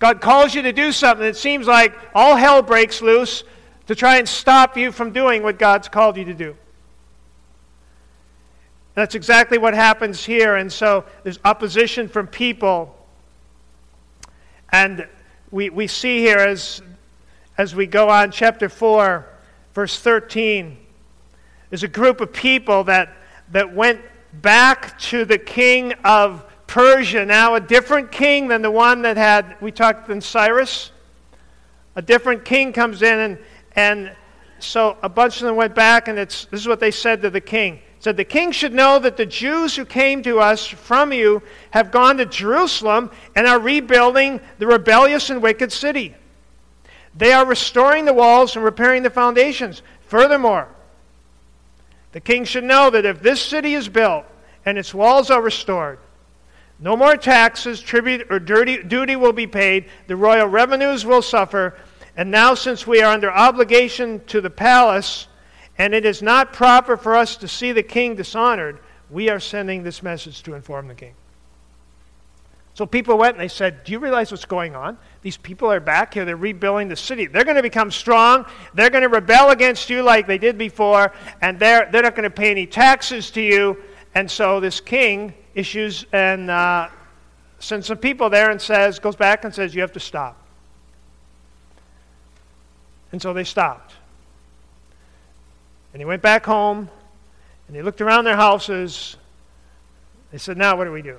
God 0.00 0.20
calls 0.20 0.54
you 0.54 0.62
to 0.62 0.72
do 0.72 0.90
something. 0.90 1.24
It 1.24 1.36
seems 1.36 1.66
like 1.66 1.94
all 2.14 2.34
hell 2.34 2.60
breaks 2.60 3.00
loose 3.00 3.44
to 3.86 3.94
try 3.94 4.18
and 4.18 4.28
stop 4.28 4.76
you 4.76 4.90
from 4.90 5.12
doing 5.12 5.42
what 5.42 5.58
God's 5.58 5.88
called 5.88 6.16
you 6.16 6.24
to 6.24 6.34
do. 6.34 6.56
That's 8.94 9.14
exactly 9.14 9.58
what 9.58 9.74
happens 9.74 10.24
here. 10.24 10.56
And 10.56 10.72
so 10.72 11.04
there's 11.22 11.40
opposition 11.44 12.08
from 12.08 12.26
people. 12.26 12.96
And 14.70 15.06
we, 15.50 15.70
we 15.70 15.86
see 15.86 16.18
here 16.18 16.38
as, 16.38 16.80
as 17.58 17.74
we 17.74 17.86
go 17.86 18.08
on, 18.08 18.30
chapter 18.30 18.68
4, 18.68 19.26
verse 19.74 19.98
13 19.98 20.78
is 21.70 21.82
a 21.82 21.88
group 21.88 22.20
of 22.20 22.32
people 22.32 22.84
that, 22.84 23.16
that 23.50 23.74
went 23.74 24.00
back 24.34 24.98
to 24.98 25.24
the 25.24 25.38
king 25.38 25.92
of 26.04 26.44
Persia, 26.66 27.24
now 27.24 27.54
a 27.54 27.60
different 27.60 28.10
king 28.10 28.48
than 28.48 28.62
the 28.62 28.70
one 28.70 29.02
that 29.02 29.16
had, 29.16 29.56
we 29.60 29.70
talked 29.70 30.08
in 30.08 30.20
Cyrus. 30.20 30.92
A 31.96 32.02
different 32.02 32.44
king 32.44 32.72
comes 32.72 33.02
in, 33.02 33.18
and, 33.18 33.38
and 33.76 34.16
so 34.58 34.96
a 35.02 35.08
bunch 35.08 35.40
of 35.40 35.46
them 35.46 35.56
went 35.56 35.74
back, 35.74 36.08
and 36.08 36.18
it's, 36.18 36.46
this 36.46 36.60
is 36.60 36.66
what 36.66 36.80
they 36.80 36.90
said 36.90 37.22
to 37.22 37.30
the 37.30 37.40
king. 37.40 37.80
Said, 38.04 38.18
The 38.18 38.24
king 38.24 38.52
should 38.52 38.74
know 38.74 38.98
that 38.98 39.16
the 39.16 39.24
Jews 39.24 39.74
who 39.74 39.86
came 39.86 40.22
to 40.24 40.38
us 40.38 40.66
from 40.66 41.10
you 41.10 41.42
have 41.70 41.90
gone 41.90 42.18
to 42.18 42.26
Jerusalem 42.26 43.10
and 43.34 43.46
are 43.46 43.58
rebuilding 43.58 44.42
the 44.58 44.66
rebellious 44.66 45.30
and 45.30 45.40
wicked 45.40 45.72
city. 45.72 46.14
They 47.14 47.32
are 47.32 47.46
restoring 47.46 48.04
the 48.04 48.12
walls 48.12 48.56
and 48.56 48.62
repairing 48.64 49.04
the 49.04 49.08
foundations. 49.08 49.80
Furthermore, 50.06 50.68
the 52.12 52.20
king 52.20 52.44
should 52.44 52.64
know 52.64 52.90
that 52.90 53.06
if 53.06 53.22
this 53.22 53.40
city 53.40 53.72
is 53.72 53.88
built 53.88 54.26
and 54.66 54.76
its 54.76 54.92
walls 54.92 55.30
are 55.30 55.40
restored, 55.40 55.98
no 56.78 56.98
more 56.98 57.16
taxes, 57.16 57.80
tribute, 57.80 58.26
or 58.28 58.38
dirty, 58.38 58.82
duty 58.82 59.16
will 59.16 59.32
be 59.32 59.46
paid. 59.46 59.86
The 60.08 60.16
royal 60.16 60.48
revenues 60.48 61.06
will 61.06 61.22
suffer. 61.22 61.78
And 62.18 62.30
now, 62.30 62.52
since 62.52 62.86
we 62.86 63.00
are 63.00 63.14
under 63.14 63.32
obligation 63.32 64.22
to 64.26 64.42
the 64.42 64.50
palace, 64.50 65.26
and 65.78 65.94
it 65.94 66.04
is 66.04 66.22
not 66.22 66.52
proper 66.52 66.96
for 66.96 67.16
us 67.16 67.36
to 67.36 67.48
see 67.48 67.72
the 67.72 67.82
king 67.82 68.14
dishonored, 68.14 68.80
we 69.10 69.28
are 69.28 69.40
sending 69.40 69.82
this 69.82 70.02
message 70.02 70.42
to 70.44 70.54
inform 70.54 70.88
the 70.88 70.94
king. 70.94 71.14
So 72.74 72.86
people 72.86 73.16
went 73.16 73.36
and 73.36 73.40
they 73.40 73.48
said, 73.48 73.84
Do 73.84 73.92
you 73.92 74.00
realize 74.00 74.32
what's 74.32 74.44
going 74.44 74.74
on? 74.74 74.98
These 75.22 75.36
people 75.36 75.70
are 75.70 75.78
back 75.78 76.14
here. 76.14 76.24
They're 76.24 76.36
rebuilding 76.36 76.88
the 76.88 76.96
city. 76.96 77.26
They're 77.26 77.44
going 77.44 77.56
to 77.56 77.62
become 77.62 77.90
strong. 77.90 78.46
They're 78.74 78.90
going 78.90 79.02
to 79.02 79.08
rebel 79.08 79.50
against 79.50 79.88
you 79.88 80.02
like 80.02 80.26
they 80.26 80.38
did 80.38 80.58
before, 80.58 81.12
and 81.40 81.58
they're, 81.58 81.88
they're 81.92 82.02
not 82.02 82.16
going 82.16 82.24
to 82.24 82.30
pay 82.30 82.50
any 82.50 82.66
taxes 82.66 83.30
to 83.32 83.40
you. 83.40 83.76
And 84.16 84.28
so 84.28 84.58
this 84.58 84.80
king 84.80 85.34
issues 85.54 86.04
and 86.12 86.50
uh, 86.50 86.88
sends 87.60 87.86
some 87.86 87.98
people 87.98 88.28
there 88.28 88.50
and 88.50 88.60
says, 88.60 88.98
goes 88.98 89.16
back 89.16 89.44
and 89.44 89.54
says, 89.54 89.72
You 89.74 89.80
have 89.80 89.92
to 89.92 90.00
stop. 90.00 90.40
And 93.12 93.22
so 93.22 93.32
they 93.32 93.44
stopped. 93.44 93.94
And 95.94 96.00
they 96.00 96.04
went 96.04 96.22
back 96.22 96.44
home 96.44 96.90
and 97.68 97.76
they 97.76 97.80
looked 97.80 98.00
around 98.00 98.24
their 98.24 98.34
houses. 98.34 99.16
They 100.32 100.38
said, 100.38 100.58
Now 100.58 100.76
what 100.76 100.86
do 100.86 100.92
we 100.92 101.02
do? 101.02 101.18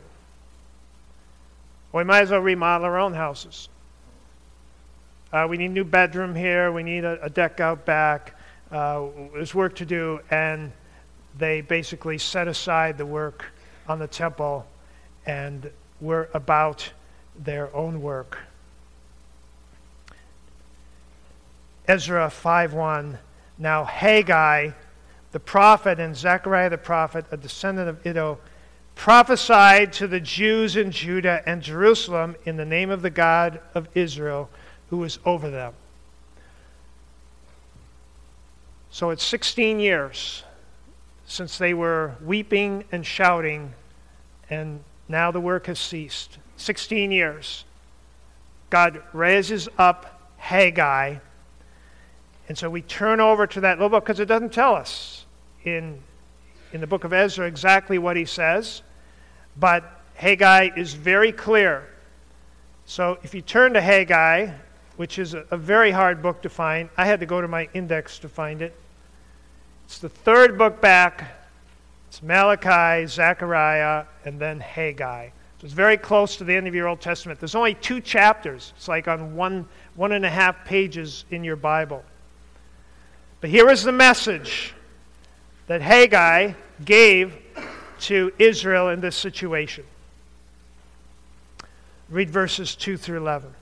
Well, 1.92 2.04
we 2.04 2.08
might 2.08 2.24
as 2.24 2.32
well 2.32 2.42
remodel 2.42 2.86
our 2.86 3.00
own 3.00 3.14
houses. 3.14 3.70
Uh, 5.32 5.48
we 5.50 5.56
need 5.56 5.68
a 5.68 5.70
new 5.70 5.86
bedroom 5.86 6.36
here. 6.36 6.74
We 6.74 6.84
need 6.84 7.06
a, 7.06 7.24
a 7.24 7.30
deck 7.30 7.62
out 7.62 7.86
back. 7.86 8.38
Uh, 8.70 9.06
there's 9.34 9.56
work 9.56 9.76
to 9.76 9.86
do. 9.86 10.20
And 10.30 10.74
they 11.38 11.62
basically 11.62 12.18
set 12.18 12.50
aside 12.50 12.98
the 12.98 13.06
work 13.06 13.46
on 13.88 13.98
the 13.98 14.08
temple 14.08 14.68
and 15.26 15.72
were 16.02 16.30
about 16.34 16.92
their 17.40 17.74
own 17.74 18.02
work. 18.02 18.40
Ezra 21.88 22.28
5:1 22.30 23.20
Now 23.58 23.84
Haggai 23.84 24.72
the 25.32 25.40
prophet 25.42 26.00
and 26.00 26.16
Zechariah 26.16 26.70
the 26.70 26.78
prophet 26.78 27.26
a 27.30 27.36
descendant 27.36 27.90
of 27.90 28.08
Iddo 28.08 28.38
prophesied 28.96 29.92
to 29.92 30.08
the 30.08 30.22
Jews 30.22 30.78
in 30.78 30.92
Judah 30.92 31.44
and 31.46 31.62
Jerusalem 31.62 32.38
in 32.46 32.56
the 32.56 32.64
name 32.64 32.90
of 32.90 33.02
the 33.02 33.10
God 33.10 33.60
of 33.74 33.90
Israel 33.94 34.50
who 34.90 34.98
was 34.98 35.20
over 35.26 35.50
them. 35.50 35.74
So 38.92 39.10
it's 39.10 39.26
16 39.26 39.82
years 39.82 40.44
since 41.26 41.58
they 41.58 41.74
were 41.74 42.16
weeping 42.24 42.86
and 42.94 43.06
shouting, 43.06 43.74
and 44.50 44.80
now 45.10 45.32
the 45.32 45.42
work 45.42 45.66
has 45.68 45.80
ceased. 45.80 46.38
16 46.56 47.12
years. 47.12 47.66
God 48.70 49.04
raises 49.12 49.68
up 49.78 50.32
Haggai. 50.38 51.18
And 52.48 52.58
so 52.58 52.70
we 52.70 52.82
turn 52.82 53.20
over 53.20 53.48
to 53.48 53.62
that 53.62 53.78
little 53.78 53.90
book 53.90 54.06
because 54.06 54.20
it 54.20 54.28
doesn't 54.28 54.54
tell 54.54 54.76
us 54.76 55.26
in, 55.64 56.02
in 56.74 56.82
the 56.82 56.88
book 56.88 57.04
of 57.04 57.14
Ezra 57.14 57.48
exactly 57.48 57.98
what 57.98 58.16
he 58.16 58.26
says, 58.26 58.84
but 59.58 60.02
Haggai 60.14 60.70
is 60.76 60.94
very 60.94 61.32
clear. 61.32 61.90
So 62.86 63.18
if 63.24 63.34
you 63.34 63.42
turn 63.42 63.74
to 63.74 63.82
Haggai, 63.82 64.52
which 64.98 65.20
is 65.20 65.34
a, 65.34 65.46
a 65.52 65.58
very 65.58 65.92
hard 65.92 66.22
book 66.22 66.42
to 66.42 66.50
find. 66.50 66.90
I 66.98 67.06
had 67.06 67.20
to 67.20 67.26
go 67.26 67.42
to 67.42 67.48
my 67.48 67.68
index 67.74 68.20
to 68.20 68.30
find 68.30 68.62
it. 68.62 68.76
It's 69.86 70.00
the 70.00 70.10
third 70.10 70.58
book 70.58 70.82
back. 70.82 71.36
It's 72.08 72.24
Malachi, 72.24 73.06
Zechariah, 73.08 74.06
and 74.24 74.40
then 74.40 74.60
Haggai. 74.60 75.30
So 75.60 75.66
it's 75.66 75.74
very 75.74 75.98
close 75.98 76.38
to 76.38 76.44
the 76.44 76.56
end 76.56 76.68
of 76.68 76.76
your 76.76 76.88
Old 76.88 77.02
Testament. 77.02 77.40
There's 77.40 77.56
only 77.56 77.76
two 77.76 78.00
chapters. 78.02 78.74
It's 78.78 78.88
like 78.88 79.08
on 79.08 79.36
one, 79.36 79.68
one 79.96 80.12
and 80.14 80.26
a 80.26 80.30
half 80.30 80.66
pages 80.66 81.26
in 81.32 81.44
your 81.44 81.56
Bible. 81.56 82.04
But 83.46 83.52
here 83.52 83.70
is 83.70 83.84
the 83.84 83.92
message 83.92 84.74
that 85.68 85.80
Haggai 85.80 86.54
gave 86.84 87.38
to 88.00 88.34
Israel 88.40 88.90
in 88.90 89.02
this 89.02 89.16
situation. 89.16 89.84
Read 92.10 92.32
verses 92.32 92.74
2 92.74 92.98
through 92.98 93.18
11. 93.18 93.54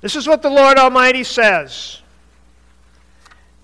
This 0.00 0.14
is 0.14 0.28
what 0.28 0.42
the 0.42 0.48
Lord 0.48 0.78
Almighty 0.78 1.24
says. 1.24 2.00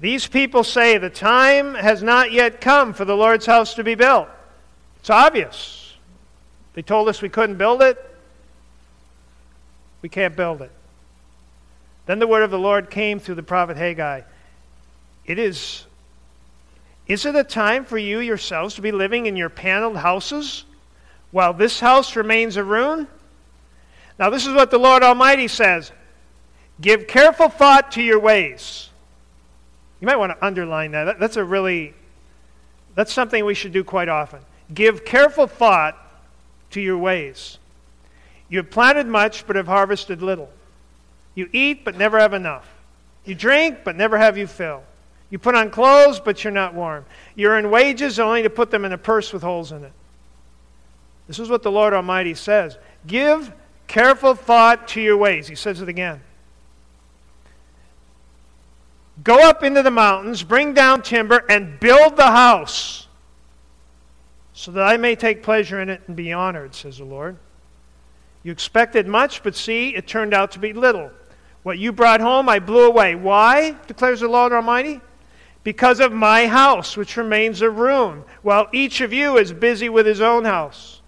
These 0.01 0.27
people 0.27 0.65
say 0.65 0.99
the 0.99 1.09
time 1.09 1.77
has 1.77 2.03
not 2.03 2.33
yet 2.33 2.61
come 2.61 2.93
for 2.93 3.05
the 3.05 3.15
Lord's 3.17 3.47
house 3.47 3.75
to 3.75 3.85
be 3.85 3.95
built. 3.95 4.27
It's 4.99 5.11
obvious. 5.11 5.95
They 6.75 6.83
told 6.83 7.09
us 7.09 7.23
we 7.23 7.29
couldn't 7.29 7.57
build 7.57 7.83
it. 7.83 8.05
We 10.03 10.09
can't 10.09 10.35
build 10.35 10.61
it. 10.63 10.73
Then 12.07 12.19
the 12.19 12.27
word 12.27 12.43
of 12.43 12.51
the 12.51 12.59
Lord 12.59 12.91
came 12.91 13.19
through 13.19 13.35
the 13.35 13.43
prophet 13.43 13.77
Haggai. 13.77 14.23
It 15.25 15.39
is 15.39 15.87
is 17.09 17.25
it 17.25 17.37
a 17.37 17.45
time 17.45 17.85
for 17.85 17.99
you 17.99 18.19
yourselves 18.19 18.75
to 18.75 18.83
be 18.83 18.91
living 18.91 19.27
in 19.27 19.37
your 19.37 19.49
paneled 19.49 19.97
houses 19.97 20.65
while 21.31 21.53
this 21.53 21.79
house 21.79 22.17
remains 22.17 22.57
a 22.57 22.65
ruin? 22.65 23.07
Now, 24.19 24.31
this 24.31 24.47
is 24.47 24.55
what 24.55 24.71
the 24.71 24.79
Lord 24.79 25.03
Almighty 25.03 25.49
says 25.49 25.93
Give 26.81 27.07
careful 27.07 27.49
thought 27.49 27.93
to 27.93 28.03
your 28.03 28.19
ways. 28.19 28.91
You 30.01 30.07
might 30.07 30.17
want 30.17 30.33
to 30.33 30.45
underline 30.45 30.91
that. 30.93 31.19
That's 31.19 31.37
a 31.37 31.45
really, 31.45 31.95
that's 32.95 33.13
something 33.13 33.45
we 33.45 33.55
should 33.55 33.73
do 33.73 33.83
quite 33.83 34.09
often. 34.09 34.41
Give 34.75 35.05
careful 35.05 35.47
thought 35.47 35.97
to 36.71 36.81
your 36.81 36.99
ways. 36.99 37.59
You 38.49 38.59
have 38.59 38.71
planted 38.71 39.07
much, 39.07 39.47
but 39.47 39.57
have 39.57 39.67
harvested 39.67 40.23
little. 40.23 40.51
You 41.37 41.49
eat, 41.53 41.85
but 41.85 41.97
never 41.97 42.19
have 42.19 42.35
enough. 42.35 42.67
You 43.25 43.37
drink, 43.37 43.79
but 43.85 43.95
never 43.95 44.19
have 44.19 44.37
you 44.37 44.49
fill. 44.49 44.83
You 45.31 45.39
put 45.39 45.55
on 45.55 45.71
clothes, 45.71 46.19
but 46.19 46.43
you're 46.43 46.53
not 46.53 46.75
warm. 46.75 47.05
You 47.35 47.49
earn 47.49 47.71
wages 47.71 48.19
only 48.19 48.43
to 48.43 48.51
put 48.51 48.71
them 48.71 48.85
in 48.85 48.93
a 48.93 48.99
purse 48.99 49.33
with 49.33 49.43
holes 49.43 49.71
in 49.71 49.85
it. 49.85 49.93
This 51.29 51.39
is 51.39 51.49
what 51.49 51.63
the 51.63 51.71
Lord 51.71 51.93
Almighty 51.93 52.35
says. 52.35 52.79
Give 53.07 53.53
careful 53.87 54.35
thought 54.35 54.89
to 54.89 55.01
your 55.01 55.17
ways. 55.17 55.47
He 55.47 55.55
says 55.55 55.81
it 55.81 55.89
again. 55.89 56.21
Go 59.25 59.49
up 59.49 59.63
into 59.63 59.83
the 59.83 59.91
mountains, 59.91 60.43
bring 60.43 60.75
down 60.75 61.03
timber, 61.03 61.45
and 61.49 61.81
build 61.81 62.17
the 62.17 62.27
house, 62.27 63.09
so 64.53 64.71
that 64.73 64.87
I 64.87 64.97
may 64.97 65.17
take 65.17 65.43
pleasure 65.43 65.81
in 65.81 65.89
it 65.89 66.03
and 66.07 66.15
be 66.15 66.33
honored, 66.33 66.75
says 66.75 66.99
the 66.99 67.05
Lord. 67.05 67.37
You 68.43 68.53
expected 68.53 69.09
much, 69.09 69.43
but 69.43 69.57
see, 69.57 69.95
it 69.97 70.07
turned 70.07 70.33
out 70.33 70.53
to 70.53 70.59
be 70.59 70.73
little. 70.73 71.11
What 71.67 71.79
you 71.79 71.91
brought 71.91 72.21
home, 72.21 72.49
I 72.49 72.61
blew 72.61 72.87
away. 72.87 73.17
Why? 73.17 73.75
declares 73.89 74.21
the 74.21 74.29
Lord 74.29 74.53
Almighty. 74.53 75.01
Because 75.65 75.99
of 75.99 76.13
my 76.13 76.47
house, 76.47 76.97
which 76.97 77.17
remains 77.17 77.61
a 77.61 77.69
ruin, 77.69 78.23
while 78.43 78.69
each 78.71 79.01
of 79.01 79.13
you 79.13 79.37
is 79.37 79.53
busy 79.53 79.89
with 79.89 80.07
his 80.07 80.21
own 80.21 80.45
house. 80.45 81.01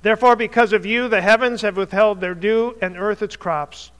Therefore, 0.00 0.34
because 0.34 0.72
of 0.72 0.86
you, 0.86 1.08
the 1.08 1.20
heavens 1.20 1.60
have 1.60 1.76
withheld 1.76 2.22
their 2.22 2.34
dew, 2.34 2.78
and 2.80 2.96
earth 2.96 3.20
its 3.20 3.36
crops. 3.36 3.90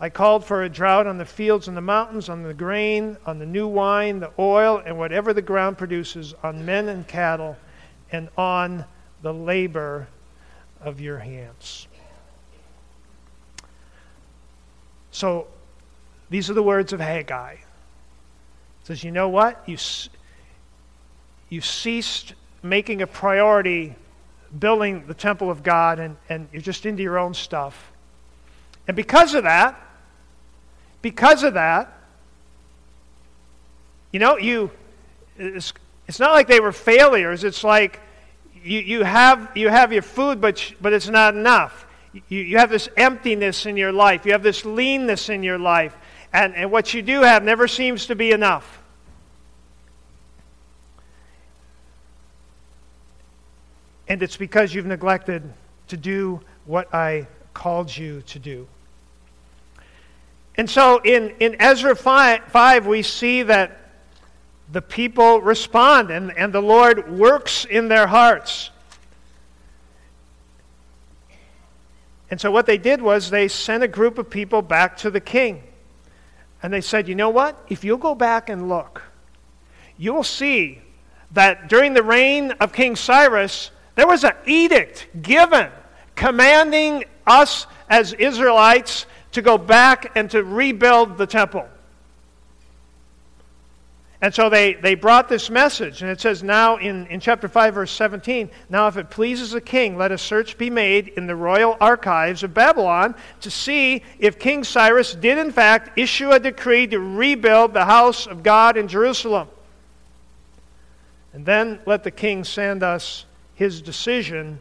I 0.00 0.10
called 0.10 0.44
for 0.44 0.64
a 0.64 0.68
drought 0.68 1.06
on 1.06 1.18
the 1.18 1.24
fields 1.24 1.68
and 1.68 1.76
the 1.76 1.80
mountains, 1.80 2.28
on 2.28 2.42
the 2.42 2.52
grain, 2.52 3.16
on 3.24 3.38
the 3.38 3.46
new 3.46 3.68
wine, 3.68 4.18
the 4.18 4.32
oil, 4.36 4.82
and 4.84 4.98
whatever 4.98 5.32
the 5.32 5.42
ground 5.42 5.78
produces, 5.78 6.34
on 6.42 6.66
men 6.66 6.88
and 6.88 7.06
cattle, 7.06 7.56
and 8.10 8.28
on 8.36 8.84
the 9.22 9.32
labor 9.32 10.08
of 10.80 11.00
your 11.00 11.18
hands. 11.18 11.86
So, 15.16 15.46
these 16.28 16.50
are 16.50 16.52
the 16.52 16.62
words 16.62 16.92
of 16.92 17.00
Haggai. 17.00 17.52
It 17.52 17.58
says, 18.84 19.02
You 19.02 19.10
know 19.12 19.30
what? 19.30 19.66
You, 19.66 19.78
you 21.48 21.62
ceased 21.62 22.34
making 22.62 23.00
a 23.00 23.06
priority 23.06 23.94
building 24.58 25.06
the 25.06 25.14
temple 25.14 25.50
of 25.50 25.62
God, 25.62 26.00
and, 26.00 26.18
and 26.28 26.48
you're 26.52 26.60
just 26.60 26.84
into 26.84 27.02
your 27.02 27.16
own 27.16 27.32
stuff. 27.32 27.92
And 28.86 28.94
because 28.94 29.32
of 29.32 29.44
that, 29.44 29.80
because 31.00 31.44
of 31.44 31.54
that, 31.54 31.98
you 34.12 34.20
know, 34.20 34.36
you, 34.36 34.70
it's, 35.38 35.72
it's 36.06 36.20
not 36.20 36.32
like 36.32 36.46
they 36.46 36.60
were 36.60 36.72
failures. 36.72 37.42
It's 37.42 37.64
like 37.64 38.00
you, 38.62 38.80
you, 38.80 39.02
have, 39.02 39.50
you 39.54 39.70
have 39.70 39.94
your 39.94 40.02
food, 40.02 40.42
but, 40.42 40.74
but 40.78 40.92
it's 40.92 41.08
not 41.08 41.34
enough. 41.34 41.86
You, 42.28 42.40
you 42.40 42.58
have 42.58 42.70
this 42.70 42.88
emptiness 42.96 43.66
in 43.66 43.76
your 43.76 43.92
life. 43.92 44.26
You 44.26 44.32
have 44.32 44.42
this 44.42 44.64
leanness 44.64 45.28
in 45.28 45.42
your 45.42 45.58
life. 45.58 45.96
And, 46.32 46.54
and 46.54 46.70
what 46.70 46.94
you 46.94 47.02
do 47.02 47.22
have 47.22 47.44
never 47.44 47.68
seems 47.68 48.06
to 48.06 48.14
be 48.14 48.30
enough. 48.30 48.82
And 54.08 54.22
it's 54.22 54.36
because 54.36 54.72
you've 54.72 54.86
neglected 54.86 55.42
to 55.88 55.96
do 55.96 56.40
what 56.64 56.92
I 56.94 57.26
called 57.54 57.96
you 57.96 58.22
to 58.22 58.38
do. 58.38 58.66
And 60.56 60.70
so 60.70 61.00
in, 61.02 61.34
in 61.40 61.56
Ezra 61.60 61.94
5, 61.94 62.44
5, 62.44 62.86
we 62.86 63.02
see 63.02 63.42
that 63.42 63.80
the 64.72 64.82
people 64.82 65.40
respond 65.40 66.10
and, 66.10 66.36
and 66.36 66.52
the 66.52 66.62
Lord 66.62 67.10
works 67.10 67.64
in 67.64 67.88
their 67.88 68.06
hearts. 68.06 68.70
And 72.30 72.40
so 72.40 72.50
what 72.50 72.66
they 72.66 72.78
did 72.78 73.00
was 73.00 73.30
they 73.30 73.48
sent 73.48 73.82
a 73.82 73.88
group 73.88 74.18
of 74.18 74.28
people 74.28 74.62
back 74.62 74.96
to 74.98 75.10
the 75.10 75.20
king. 75.20 75.62
And 76.62 76.72
they 76.72 76.80
said, 76.80 77.08
you 77.08 77.14
know 77.14 77.30
what? 77.30 77.64
If 77.68 77.84
you'll 77.84 77.98
go 77.98 78.14
back 78.14 78.48
and 78.48 78.68
look, 78.68 79.02
you'll 79.96 80.24
see 80.24 80.80
that 81.32 81.68
during 81.68 81.94
the 81.94 82.02
reign 82.02 82.52
of 82.52 82.72
King 82.72 82.96
Cyrus, 82.96 83.70
there 83.94 84.06
was 84.06 84.24
an 84.24 84.34
edict 84.46 85.08
given 85.22 85.70
commanding 86.14 87.04
us 87.26 87.66
as 87.88 88.12
Israelites 88.14 89.06
to 89.32 89.42
go 89.42 89.58
back 89.58 90.12
and 90.16 90.30
to 90.30 90.42
rebuild 90.42 91.18
the 91.18 91.26
temple. 91.26 91.68
And 94.22 94.34
so 94.34 94.48
they, 94.48 94.74
they 94.74 94.94
brought 94.94 95.28
this 95.28 95.50
message, 95.50 96.00
and 96.00 96.10
it 96.10 96.20
says 96.20 96.42
now 96.42 96.76
in, 96.76 97.06
in 97.08 97.20
chapter 97.20 97.48
5, 97.48 97.74
verse 97.74 97.90
17 97.92 98.50
Now, 98.70 98.88
if 98.88 98.96
it 98.96 99.10
pleases 99.10 99.50
the 99.50 99.60
king, 99.60 99.98
let 99.98 100.10
a 100.10 100.16
search 100.16 100.56
be 100.56 100.70
made 100.70 101.08
in 101.08 101.26
the 101.26 101.36
royal 101.36 101.76
archives 101.80 102.42
of 102.42 102.54
Babylon 102.54 103.14
to 103.42 103.50
see 103.50 104.02
if 104.18 104.38
King 104.38 104.64
Cyrus 104.64 105.14
did, 105.14 105.36
in 105.36 105.52
fact, 105.52 105.98
issue 105.98 106.30
a 106.30 106.40
decree 106.40 106.86
to 106.86 106.98
rebuild 106.98 107.74
the 107.74 107.84
house 107.84 108.26
of 108.26 108.42
God 108.42 108.78
in 108.78 108.88
Jerusalem. 108.88 109.48
And 111.34 111.44
then 111.44 111.80
let 111.84 112.02
the 112.02 112.10
king 112.10 112.44
send 112.44 112.82
us 112.82 113.26
his 113.54 113.82
decision 113.82 114.60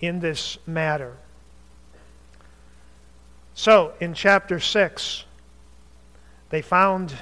in 0.00 0.18
this 0.18 0.58
matter. 0.66 1.14
So, 3.54 3.92
in 4.00 4.14
chapter 4.14 4.58
6, 4.58 5.24
they 6.50 6.62
found, 6.62 7.14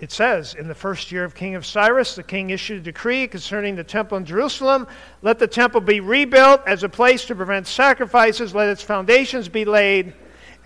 it 0.00 0.12
says, 0.12 0.54
in 0.54 0.68
the 0.68 0.74
first 0.74 1.10
year 1.10 1.24
of 1.24 1.34
King 1.34 1.56
of 1.56 1.66
Cyrus, 1.66 2.14
the 2.14 2.22
king 2.22 2.50
issued 2.50 2.78
a 2.78 2.82
decree 2.82 3.26
concerning 3.26 3.74
the 3.74 3.82
temple 3.82 4.16
in 4.16 4.24
Jerusalem. 4.24 4.86
Let 5.22 5.40
the 5.40 5.48
temple 5.48 5.80
be 5.80 5.98
rebuilt 5.98 6.60
as 6.66 6.84
a 6.84 6.88
place 6.88 7.24
to 7.26 7.34
prevent 7.34 7.66
sacrifices, 7.66 8.54
let 8.54 8.68
its 8.68 8.82
foundations 8.82 9.48
be 9.48 9.64
laid. 9.64 10.14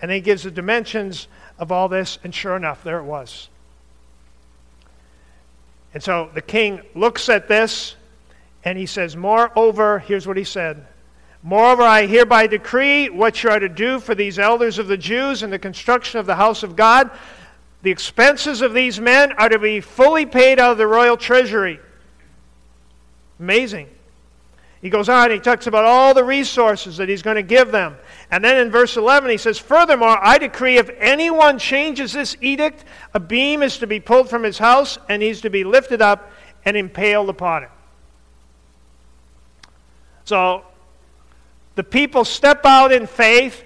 And 0.01 0.11
he 0.11 0.21
gives 0.21 0.43
the 0.43 0.51
dimensions 0.51 1.27
of 1.57 1.71
all 1.71 1.89
this, 1.89 2.19
and 2.23 2.33
sure 2.33 2.55
enough, 2.55 2.83
there 2.83 2.99
it 2.99 3.05
was. 3.05 3.49
And 5.93 6.03
so 6.03 6.29
the 6.33 6.41
king 6.41 6.81
looks 6.93 7.29
at 7.29 7.47
this 7.47 7.95
and 8.63 8.77
he 8.77 8.85
says, 8.85 9.15
Moreover, 9.15 9.99
here's 9.99 10.27
what 10.27 10.37
he 10.37 10.43
said 10.43 10.85
Moreover, 11.43 11.83
I 11.83 12.05
hereby 12.05 12.47
decree 12.47 13.09
what 13.09 13.43
you 13.43 13.49
are 13.49 13.59
to 13.59 13.67
do 13.67 13.99
for 13.99 14.15
these 14.15 14.39
elders 14.39 14.79
of 14.79 14.87
the 14.87 14.97
Jews 14.97 15.43
in 15.43 15.49
the 15.49 15.59
construction 15.59 16.19
of 16.19 16.25
the 16.25 16.35
house 16.35 16.63
of 16.63 16.75
God. 16.75 17.11
The 17.83 17.91
expenses 17.91 18.61
of 18.61 18.73
these 18.73 18.99
men 18.99 19.33
are 19.33 19.49
to 19.49 19.59
be 19.59 19.81
fully 19.81 20.25
paid 20.25 20.59
out 20.59 20.71
of 20.71 20.77
the 20.77 20.87
royal 20.87 21.17
treasury. 21.17 21.79
Amazing. 23.39 23.89
He 24.81 24.89
goes 24.89 25.07
on, 25.07 25.31
he 25.31 25.39
talks 25.39 25.67
about 25.67 25.85
all 25.85 26.13
the 26.13 26.23
resources 26.23 26.97
that 26.97 27.07
he's 27.07 27.21
going 27.21 27.35
to 27.35 27.43
give 27.43 27.71
them. 27.71 27.95
And 28.31 28.43
then 28.43 28.57
in 28.57 28.71
verse 28.71 28.97
11, 28.97 29.29
he 29.29 29.37
says, 29.37 29.59
Furthermore, 29.59 30.17
I 30.21 30.37
decree 30.37 30.77
if 30.77 30.89
anyone 30.97 31.59
changes 31.59 32.13
this 32.13 32.35
edict, 32.41 32.83
a 33.13 33.19
beam 33.19 33.63
is 33.63 33.77
to 33.77 33.87
be 33.87 33.99
pulled 33.99 34.29
from 34.29 34.43
his 34.43 34.57
house, 34.57 34.97
and 35.07 35.21
he's 35.21 35.41
to 35.41 35.49
be 35.49 35.63
lifted 35.63 36.01
up 36.01 36.31
and 36.65 36.75
impaled 36.75 37.29
upon 37.29 37.63
it. 37.63 37.69
So 40.25 40.63
the 41.75 41.83
people 41.83 42.23
step 42.23 42.65
out 42.65 42.91
in 42.91 43.07
faith. 43.07 43.63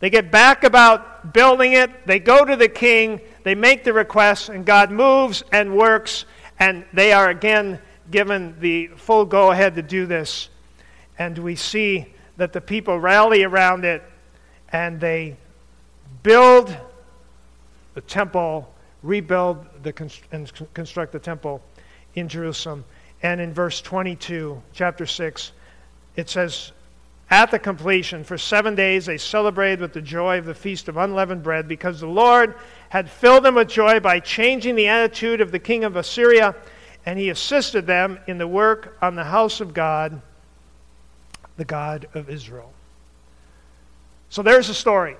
They 0.00 0.10
get 0.10 0.30
back 0.30 0.64
about 0.64 1.32
building 1.32 1.72
it. 1.72 2.06
They 2.06 2.18
go 2.18 2.44
to 2.44 2.56
the 2.56 2.68
king. 2.68 3.20
They 3.42 3.54
make 3.54 3.84
the 3.84 3.92
request, 3.92 4.48
and 4.48 4.64
God 4.64 4.90
moves 4.90 5.42
and 5.52 5.76
works, 5.76 6.24
and 6.58 6.84
they 6.92 7.12
are 7.12 7.28
again 7.30 7.80
given 8.10 8.56
the 8.60 8.88
full 8.96 9.24
go 9.24 9.50
ahead 9.50 9.74
to 9.74 9.82
do 9.82 10.06
this. 10.06 10.48
And 11.18 11.36
we 11.38 11.56
see 11.56 12.06
that 12.36 12.52
the 12.52 12.60
people 12.60 12.98
rally 12.98 13.44
around 13.44 13.84
it 13.84 14.02
and 14.70 14.98
they 14.98 15.36
build 16.22 16.76
the 17.94 18.00
temple, 18.00 18.72
rebuild 19.02 19.66
the, 19.82 20.10
and 20.32 20.50
construct 20.74 21.12
the 21.12 21.18
temple 21.18 21.60
in 22.14 22.28
Jerusalem. 22.28 22.84
And 23.22 23.40
in 23.40 23.52
verse 23.52 23.80
22, 23.80 24.60
chapter 24.72 25.06
6, 25.06 25.52
it 26.16 26.28
says, 26.28 26.72
at 27.32 27.50
the 27.50 27.58
completion, 27.58 28.22
for 28.22 28.36
seven 28.36 28.74
days 28.74 29.06
they 29.06 29.16
celebrated 29.16 29.80
with 29.80 29.94
the 29.94 30.02
joy 30.02 30.36
of 30.36 30.44
the 30.44 30.54
feast 30.54 30.86
of 30.88 30.98
unleavened 30.98 31.42
bread 31.42 31.66
because 31.66 31.98
the 31.98 32.06
Lord 32.06 32.54
had 32.90 33.10
filled 33.10 33.42
them 33.42 33.54
with 33.54 33.68
joy 33.68 34.00
by 34.00 34.20
changing 34.20 34.74
the 34.74 34.86
attitude 34.86 35.40
of 35.40 35.50
the 35.50 35.58
king 35.58 35.82
of 35.82 35.96
Assyria, 35.96 36.54
and 37.06 37.18
he 37.18 37.30
assisted 37.30 37.86
them 37.86 38.18
in 38.26 38.36
the 38.36 38.46
work 38.46 38.98
on 39.00 39.14
the 39.14 39.24
house 39.24 39.62
of 39.62 39.72
God, 39.72 40.20
the 41.56 41.64
God 41.64 42.06
of 42.12 42.28
Israel. 42.28 42.70
So 44.28 44.42
there's 44.42 44.68
the 44.68 44.74
story. 44.74 45.16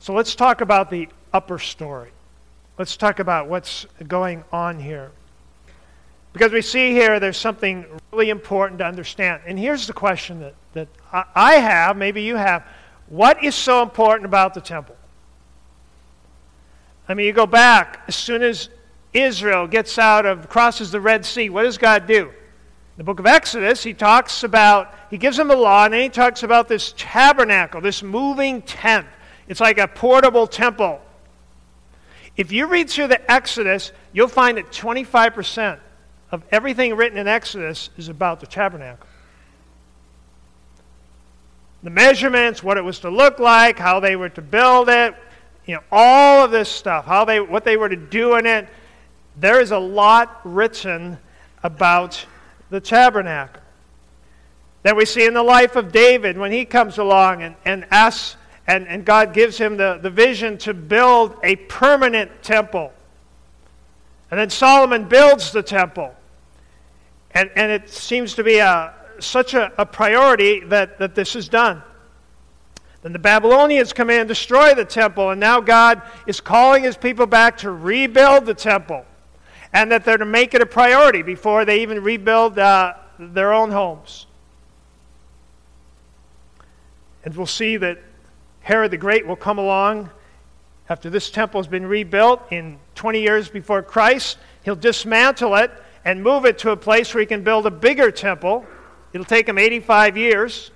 So 0.00 0.12
let's 0.12 0.34
talk 0.34 0.60
about 0.60 0.90
the 0.90 1.08
upper 1.32 1.58
story. 1.58 2.10
Let's 2.76 2.98
talk 2.98 3.18
about 3.18 3.48
what's 3.48 3.86
going 4.06 4.44
on 4.52 4.78
here. 4.78 5.10
Because 6.32 6.52
we 6.52 6.62
see 6.62 6.92
here 6.92 7.20
there's 7.20 7.36
something 7.36 7.84
really 8.12 8.30
important 8.30 8.78
to 8.78 8.86
understand. 8.86 9.42
And 9.46 9.58
here's 9.58 9.86
the 9.86 9.92
question 9.92 10.40
that, 10.40 10.54
that 10.72 10.88
I 11.34 11.54
have, 11.54 11.96
maybe 11.96 12.22
you 12.22 12.36
have. 12.36 12.66
What 13.08 13.44
is 13.44 13.54
so 13.54 13.82
important 13.82 14.24
about 14.24 14.54
the 14.54 14.60
temple? 14.60 14.96
I 17.08 17.14
mean, 17.14 17.26
you 17.26 17.32
go 17.32 17.46
back, 17.46 18.00
as 18.08 18.16
soon 18.16 18.42
as 18.42 18.70
Israel 19.12 19.66
gets 19.66 19.98
out 19.98 20.24
of, 20.24 20.48
crosses 20.48 20.90
the 20.90 21.00
Red 21.00 21.26
Sea, 21.26 21.50
what 21.50 21.64
does 21.64 21.76
God 21.76 22.06
do? 22.06 22.28
In 22.28 22.98
the 22.98 23.04
book 23.04 23.18
of 23.18 23.26
Exodus, 23.26 23.82
he 23.82 23.92
talks 23.92 24.44
about, 24.44 24.94
he 25.10 25.18
gives 25.18 25.36
them 25.36 25.48
the 25.48 25.56
law, 25.56 25.84
and 25.84 25.92
then 25.92 26.00
he 26.00 26.08
talks 26.08 26.42
about 26.42 26.68
this 26.68 26.94
tabernacle, 26.96 27.80
this 27.80 28.02
moving 28.02 28.62
tent. 28.62 29.06
It's 29.48 29.60
like 29.60 29.76
a 29.78 29.88
portable 29.88 30.46
temple. 30.46 31.00
If 32.36 32.52
you 32.52 32.66
read 32.66 32.88
through 32.88 33.08
the 33.08 33.30
Exodus, 33.30 33.92
you'll 34.12 34.28
find 34.28 34.56
that 34.56 34.70
25% 34.70 35.78
of 36.32 36.42
everything 36.50 36.96
written 36.96 37.18
in 37.18 37.28
Exodus 37.28 37.90
is 37.96 38.08
about 38.08 38.40
the 38.40 38.46
tabernacle 38.46 39.06
the 41.82 41.90
measurements, 41.90 42.62
what 42.62 42.76
it 42.76 42.82
was 42.82 43.00
to 43.00 43.10
look 43.10 43.38
like, 43.38 43.78
how 43.78 43.98
they 43.98 44.14
were 44.14 44.28
to 44.28 44.42
build 44.42 44.88
it, 44.88 45.14
you 45.66 45.74
know, 45.74 45.82
all 45.90 46.44
of 46.44 46.50
this 46.50 46.68
stuff, 46.68 47.04
how 47.04 47.24
they, 47.24 47.40
what 47.40 47.64
they 47.64 47.76
were 47.76 47.88
to 47.88 47.96
do 47.96 48.36
in 48.36 48.46
it. 48.46 48.68
There 49.36 49.60
is 49.60 49.70
a 49.72 49.78
lot 49.78 50.40
written 50.44 51.18
about 51.62 52.24
the 52.70 52.80
tabernacle. 52.80 53.60
That 54.82 54.96
we 54.96 55.04
see 55.04 55.26
in 55.26 55.34
the 55.34 55.42
life 55.42 55.76
of 55.76 55.92
David 55.92 56.36
when 56.36 56.52
he 56.52 56.64
comes 56.64 56.98
along 56.98 57.42
and, 57.42 57.54
and 57.64 57.86
asks, 57.90 58.36
and, 58.66 58.86
and 58.86 59.04
God 59.04 59.32
gives 59.32 59.58
him 59.58 59.76
the, 59.76 59.98
the 60.00 60.10
vision 60.10 60.58
to 60.58 60.74
build 60.74 61.36
a 61.42 61.56
permanent 61.56 62.42
temple. 62.42 62.92
And 64.30 64.38
then 64.38 64.50
Solomon 64.50 65.08
builds 65.08 65.52
the 65.52 65.62
temple. 65.62 66.14
And, 67.34 67.50
and 67.56 67.72
it 67.72 67.88
seems 67.88 68.34
to 68.34 68.44
be 68.44 68.58
a, 68.58 68.94
such 69.18 69.54
a, 69.54 69.72
a 69.78 69.86
priority 69.86 70.60
that, 70.60 70.98
that 70.98 71.14
this 71.14 71.34
is 71.34 71.48
done. 71.48 71.82
Then 73.02 73.12
the 73.12 73.18
Babylonians 73.18 73.92
come 73.92 74.10
in 74.10 74.20
and 74.20 74.28
destroy 74.28 74.74
the 74.74 74.84
temple, 74.84 75.30
and 75.30 75.40
now 75.40 75.60
God 75.60 76.02
is 76.26 76.40
calling 76.40 76.84
his 76.84 76.96
people 76.96 77.26
back 77.26 77.58
to 77.58 77.70
rebuild 77.70 78.46
the 78.46 78.54
temple. 78.54 79.04
And 79.72 79.90
that 79.90 80.04
they're 80.04 80.18
to 80.18 80.26
make 80.26 80.54
it 80.54 80.60
a 80.60 80.66
priority 80.66 81.22
before 81.22 81.64
they 81.64 81.80
even 81.80 82.02
rebuild 82.02 82.58
uh, 82.58 82.94
their 83.18 83.52
own 83.52 83.70
homes. 83.70 84.26
And 87.24 87.34
we'll 87.34 87.46
see 87.46 87.78
that 87.78 87.98
Herod 88.60 88.90
the 88.90 88.98
Great 88.98 89.26
will 89.26 89.36
come 89.36 89.58
along 89.58 90.10
after 90.88 91.08
this 91.08 91.30
temple 91.30 91.58
has 91.60 91.66
been 91.66 91.86
rebuilt 91.86 92.42
in 92.50 92.78
20 92.96 93.22
years 93.22 93.48
before 93.48 93.82
Christ. 93.82 94.36
He'll 94.62 94.76
dismantle 94.76 95.54
it 95.56 95.70
and 96.04 96.22
move 96.22 96.44
it 96.44 96.58
to 96.58 96.70
a 96.70 96.76
place 96.76 97.14
where 97.14 97.20
he 97.20 97.26
can 97.26 97.42
build 97.42 97.66
a 97.66 97.70
bigger 97.70 98.10
temple 98.10 98.66
It'll 99.12 99.26
take 99.26 99.48
him 99.48 99.58
85 99.58 100.16
years. 100.16 100.70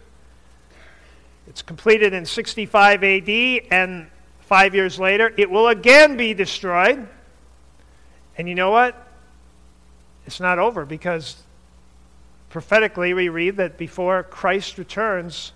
It's 1.47 1.63
completed 1.63 2.13
in 2.13 2.27
65 2.27 3.03
AD, 3.03 3.29
and 3.71 4.09
five 4.41 4.75
years 4.75 4.99
later, 4.99 5.33
it 5.37 5.51
will 5.51 5.69
again 5.69 6.17
be 6.17 6.35
destroyed. 6.35 7.09
And 8.37 8.49
you 8.49 8.55
know 8.55 8.71
what? 8.71 8.95
It's 10.27 10.41
not 10.41 10.59
over 10.59 10.85
because 10.85 11.43
prophetically 12.51 13.15
we 13.15 13.29
read 13.29 13.57
that 13.57 13.79
before 13.79 14.25
Christ 14.25 14.77
returns, 14.77 15.53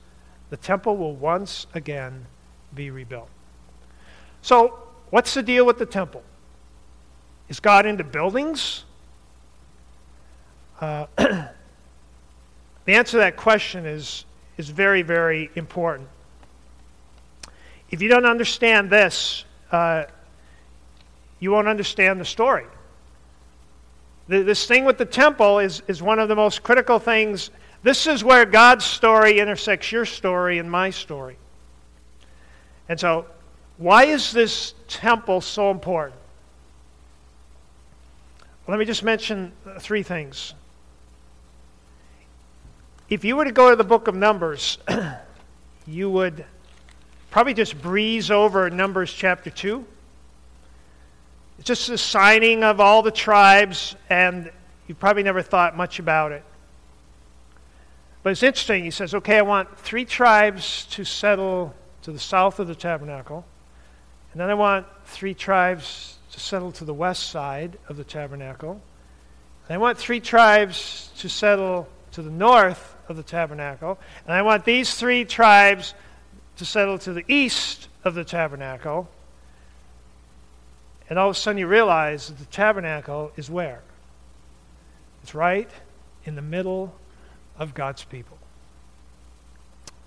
the 0.49 0.57
temple 0.57 0.97
will 0.97 1.15
once 1.15 1.67
again 1.75 2.27
be 2.75 2.91
rebuilt. 2.91 3.29
So, 4.43 4.79
what's 5.11 5.35
the 5.35 5.43
deal 5.43 5.67
with 5.67 5.79
the 5.79 5.87
temple? 5.87 6.23
Is 7.49 7.61
God 7.61 7.85
into 7.85 8.05
buildings? 8.05 8.85
Uh, 10.81 11.07
The 12.91 12.97
answer 12.97 13.13
to 13.13 13.17
that 13.19 13.37
question 13.37 13.87
is, 13.87 14.25
is 14.57 14.69
very, 14.69 15.03
very 15.03 15.49
important. 15.55 16.09
If 17.91 18.03
you 18.03 18.09
don't 18.09 18.27
understand 18.27 18.91
this, 18.91 19.45
uh, 19.71 20.07
you 21.39 21.53
won't 21.53 21.69
understand 21.69 22.21
the 22.21 22.25
story. 22.25 22.67
The, 24.27 24.43
this 24.43 24.67
thing 24.67 24.85
with 24.85 24.99
the 24.99 25.05
temple 25.05 25.61
is, 25.61 25.83
is 25.87 26.03
one 26.03 26.19
of 26.19 26.29
the 26.29 26.35
most 26.35 26.65
critical 26.65 26.99
things. 26.99 27.51
This 27.85 28.09
is 28.09 28.25
where 28.25 28.45
God's 28.45 28.85
story 28.85 29.39
intersects 29.39 29.93
your 29.93 30.05
story 30.05 30.59
and 30.59 30.69
my 30.69 30.91
story. 30.91 31.37
And 32.89 32.99
so, 32.99 33.27
why 33.77 34.07
is 34.07 34.33
this 34.33 34.75
temple 34.89 35.41
so 35.41 35.71
important? 35.71 36.19
Let 38.67 38.81
me 38.81 38.85
just 38.85 39.05
mention 39.05 39.53
three 39.79 40.03
things. 40.03 40.55
If 43.11 43.25
you 43.25 43.35
were 43.35 43.45
to 43.45 43.51
go 43.51 43.71
to 43.71 43.75
the 43.77 43.83
book 43.83 44.07
of 44.07 44.15
Numbers, 44.15 44.79
you 45.87 46.09
would 46.11 46.45
probably 47.33 47.55
just 47.55 47.83
breeze 47.83 48.31
over 48.31 48.71
Numbers 48.71 49.13
chapter 49.13 49.51
2. 49.51 49.85
It's 51.59 51.67
just 51.67 51.89
the 51.89 51.99
signing 51.99 52.63
of 52.63 52.79
all 52.79 53.03
the 53.03 53.11
tribes, 53.11 53.97
and 54.09 54.53
you 54.87 54.95
probably 54.95 55.25
never 55.25 55.43
thought 55.43 55.77
much 55.77 55.99
about 55.99 56.31
it. 56.31 56.45
But 58.23 58.31
it's 58.31 58.45
interesting. 58.45 58.85
He 58.85 58.93
says, 58.93 59.13
okay, 59.13 59.39
I 59.39 59.43
want 59.43 59.77
three 59.77 60.05
tribes 60.05 60.87
to 60.93 61.05
settle 61.05 61.75
to 62.03 62.13
the 62.13 62.19
south 62.21 62.61
of 62.61 62.69
the 62.69 62.77
tabernacle, 62.77 63.45
and 64.31 64.41
then 64.41 64.51
I 64.51 64.55
want 64.55 64.87
three 65.07 65.35
tribes 65.35 66.17
to 66.31 66.39
settle 66.39 66.71
to 66.71 66.85
the 66.85 66.95
west 66.95 67.31
side 67.31 67.77
of 67.89 67.97
the 67.97 68.05
tabernacle, 68.05 68.81
and 69.67 69.75
I 69.75 69.79
want 69.79 69.99
three 69.99 70.21
tribes 70.21 71.11
to 71.19 71.29
settle 71.29 71.89
to 72.13 72.23
the 72.23 72.31
north 72.31 72.90
of 73.11 73.17
the 73.17 73.23
tabernacle. 73.23 73.99
And 74.25 74.33
I 74.33 74.41
want 74.43 74.65
these 74.65 74.95
three 74.95 75.25
tribes 75.25 75.95
to 76.57 76.65
settle 76.65 76.99
to 77.01 77.13
the 77.13 77.25
east 77.29 77.89
of 78.05 78.15
the 78.15 78.25
tabernacle. 78.25 79.09
And 81.11 81.19
all 81.19 81.29
of 81.29 81.37
a 81.37 81.39
sudden 81.39 81.59
you 81.59 81.67
realize 81.67 82.29
that 82.29 82.39
the 82.39 82.47
tabernacle 82.47 83.33
is 83.37 83.51
where? 83.51 83.81
It's 85.23 85.35
right 85.35 85.69
in 86.25 86.37
the 86.37 86.43
middle 86.43 86.95
of 87.59 87.75
God's 87.75 88.05
people. 88.05 88.39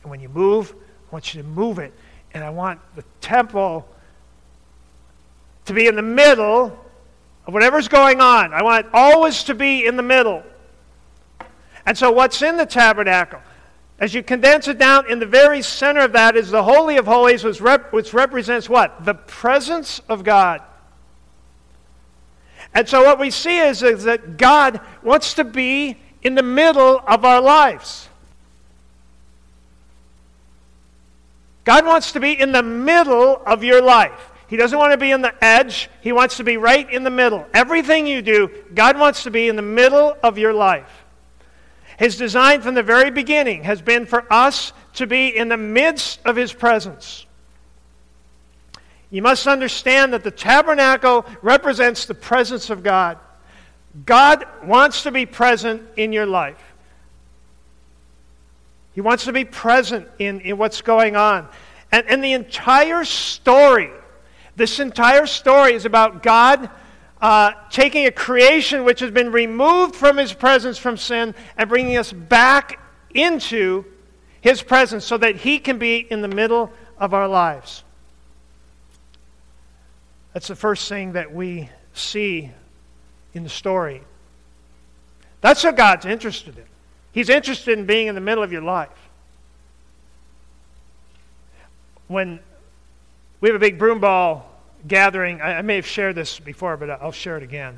And 0.02 0.10
when 0.10 0.22
you 0.22 0.30
move, 0.30 0.74
I 1.10 1.14
want 1.14 1.34
you 1.34 1.42
to 1.42 1.48
move 1.48 1.80
it. 1.80 1.94
And 2.34 2.44
I 2.44 2.50
want 2.50 2.80
the 2.96 3.04
temple 3.22 3.88
to 5.66 5.74
be 5.74 5.88
in 5.88 5.96
the 5.96 6.02
middle 6.02 6.78
of 7.46 7.54
whatever's 7.54 7.90
going 7.90 8.22
on. 8.22 8.54
I 8.54 8.64
want 8.64 8.86
it 8.86 8.92
always 8.94 9.44
to 9.46 9.54
be 9.56 9.86
in 9.86 9.98
the 9.98 10.04
middle. 10.04 10.44
And 11.86 11.98
so, 11.98 12.12
what's 12.12 12.42
in 12.42 12.58
the 12.58 12.66
tabernacle? 12.66 13.42
As 14.00 14.14
you 14.14 14.24
condense 14.24 14.68
it 14.68 14.78
down, 14.78 15.10
in 15.10 15.20
the 15.20 15.26
very 15.26 15.62
center 15.62 16.02
of 16.02 16.14
that 16.14 16.36
is 16.36 16.50
the 16.50 16.64
Holy 16.64 16.98
of 16.98 17.06
Holies, 17.06 17.44
which, 17.44 17.62
rep- 17.62 17.94
which 17.94 18.14
represents 18.14 18.68
what? 18.68 19.06
The 19.06 19.14
presence 19.14 20.02
of 20.10 20.24
God. 20.24 20.62
And 22.74 22.88
so, 22.88 23.04
what 23.04 23.20
we 23.20 23.30
see 23.30 23.60
is, 23.60 23.84
is 23.84 24.04
that 24.04 24.38
God 24.38 24.82
wants 25.04 25.36
to 25.36 25.44
be 25.44 25.98
in 26.22 26.36
the 26.36 26.44
middle 26.44 27.02
of 27.06 27.24
our 27.26 27.42
lives. 27.42 28.10
God 31.66 31.86
wants 31.86 32.12
to 32.14 32.20
be 32.20 32.38
in 32.38 32.52
the 32.52 32.64
middle 32.64 33.42
of 33.46 33.64
your 33.64 33.82
life. 33.82 34.32
He 34.48 34.58
doesn't 34.58 34.78
want 34.78 34.92
to 34.92 34.98
be 34.98 35.12
in 35.12 35.22
the 35.22 35.34
edge. 35.44 35.90
He 36.02 36.12
wants 36.12 36.38
to 36.38 36.44
be 36.44 36.58
right 36.58 36.90
in 36.92 37.04
the 37.04 37.10
middle. 37.10 37.46
Everything 37.54 38.06
you 38.06 38.22
do, 38.22 38.52
God 38.74 39.00
wants 39.00 39.24
to 39.24 39.32
be 39.32 39.48
in 39.48 39.56
the 39.56 39.62
middle 39.62 40.16
of 40.22 40.38
your 40.38 40.54
life. 40.54 41.03
His 42.04 42.18
design 42.18 42.60
from 42.60 42.76
the 42.76 42.84
very 42.84 43.12
beginning 43.12 43.64
has 43.64 43.82
been 43.82 44.06
for 44.06 44.26
us 44.30 44.74
to 44.96 45.08
be 45.08 45.30
in 45.30 45.48
the 45.48 45.56
midst 45.56 46.20
of 46.26 46.36
His 46.36 46.52
presence. 46.52 47.26
You 49.10 49.22
must 49.22 49.48
understand 49.48 50.12
that 50.12 50.22
the 50.22 50.30
tabernacle 50.30 51.26
represents 51.42 52.06
the 52.06 52.14
presence 52.14 52.70
of 52.70 52.84
God. 52.84 53.20
God 54.06 54.46
wants 54.66 55.04
to 55.04 55.12
be 55.12 55.26
present 55.26 55.82
in 55.96 56.12
your 56.12 56.26
life. 56.26 56.62
He 58.92 59.00
wants 59.00 59.24
to 59.24 59.32
be 59.32 59.46
present 59.46 60.06
in, 60.20 60.42
in 60.42 60.58
what's 60.58 60.82
going 60.82 61.16
on. 61.16 61.48
And, 61.90 62.06
and 62.10 62.22
the 62.22 62.34
entire 62.34 63.06
story, 63.06 63.92
this 64.58 64.82
entire 64.82 65.26
story 65.26 65.72
is 65.72 65.86
about 65.86 66.22
God 66.22 66.70
uh, 67.24 67.54
taking 67.70 68.06
a 68.06 68.12
creation 68.12 68.84
which 68.84 69.00
has 69.00 69.10
been 69.10 69.32
removed 69.32 69.96
from 69.96 70.18
his 70.18 70.34
presence 70.34 70.78
from 70.78 70.98
sin 70.98 71.34
and 71.58 71.70
bringing 71.70 71.96
us 71.96 72.12
back 72.12 72.82
into 73.14 73.86
his 74.42 74.62
presence 74.62 75.06
so 75.06 75.18
that 75.18 75.38
he 75.38 75.58
can 75.58 75.78
be 75.78 76.00
in 76.00 76.22
the 76.22 76.28
middle 76.28 76.70
of 76.98 77.14
our 77.14 77.30
lives. 77.30 77.86
That's 80.34 80.50
the 80.50 80.56
first 80.56 80.90
thing 80.90 81.14
that 81.14 81.34
we 81.34 81.70
see 81.94 82.52
in 83.34 83.44
the 83.44 83.50
story. 83.50 84.02
That's 85.40 85.64
what 85.64 85.78
God's 85.78 86.06
interested 86.06 86.58
in. 86.58 86.66
He's 87.14 87.30
interested 87.30 87.80
in 87.80 87.86
being 87.86 88.08
in 88.08 88.16
the 88.16 88.22
middle 88.22 88.44
of 88.44 88.52
your 88.52 88.64
life. 88.64 88.90
When 92.08 92.42
we 93.40 93.48
have 93.48 93.56
a 93.56 93.60
big 93.60 93.80
broom 93.80 94.02
ball 94.02 94.53
gathering, 94.88 95.42
I, 95.42 95.60
I 95.60 95.62
may 95.62 95.76
have 95.76 95.88
shared 95.88 96.16
this 96.16 96.40
before, 96.40 96.78
but 96.78 96.90
I'll 96.90 97.12
share 97.12 97.38
it 97.38 97.44
again. 97.44 97.78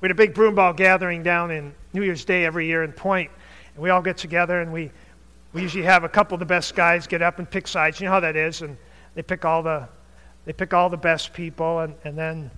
We 0.00 0.06
had 0.06 0.12
a 0.12 0.14
big 0.14 0.34
broom 0.34 0.54
ball 0.54 0.72
gathering 0.72 1.22
down 1.22 1.50
in 1.50 1.74
New 1.92 2.02
Year's 2.02 2.24
Day 2.24 2.44
every 2.44 2.66
year 2.66 2.82
in 2.82 2.92
Point, 2.92 3.30
and 3.74 3.82
we 3.82 3.90
all 3.90 4.02
get 4.02 4.16
together 4.16 4.60
and 4.60 4.72
we, 4.72 4.90
we 5.52 5.62
usually 5.62 5.84
have 5.84 6.04
a 6.04 6.08
couple 6.08 6.34
of 6.34 6.40
the 6.40 6.46
best 6.46 6.74
guys 6.74 7.06
get 7.06 7.22
up 7.22 7.38
and 7.38 7.50
pick 7.50 7.66
sides. 7.66 8.00
You 8.00 8.06
know 8.06 8.12
how 8.12 8.20
that 8.20 8.36
is, 8.36 8.62
and 8.62 8.76
they 9.14 9.22
pick 9.22 9.44
all 9.44 9.62
the 9.62 9.88
they 10.44 10.52
pick 10.52 10.72
all 10.72 10.88
the 10.88 10.96
best 10.96 11.32
people, 11.32 11.80
and, 11.80 11.94
and 12.04 12.16
then 12.16 12.50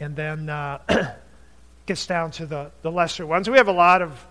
and 0.00 0.16
then 0.16 0.48
uh, 0.48 0.78
gets 1.86 2.06
down 2.06 2.30
to 2.32 2.46
the, 2.46 2.70
the 2.82 2.90
lesser 2.90 3.26
ones. 3.26 3.48
We 3.48 3.58
have 3.58 3.68
a 3.68 3.72
lot 3.72 4.02
of 4.02 4.26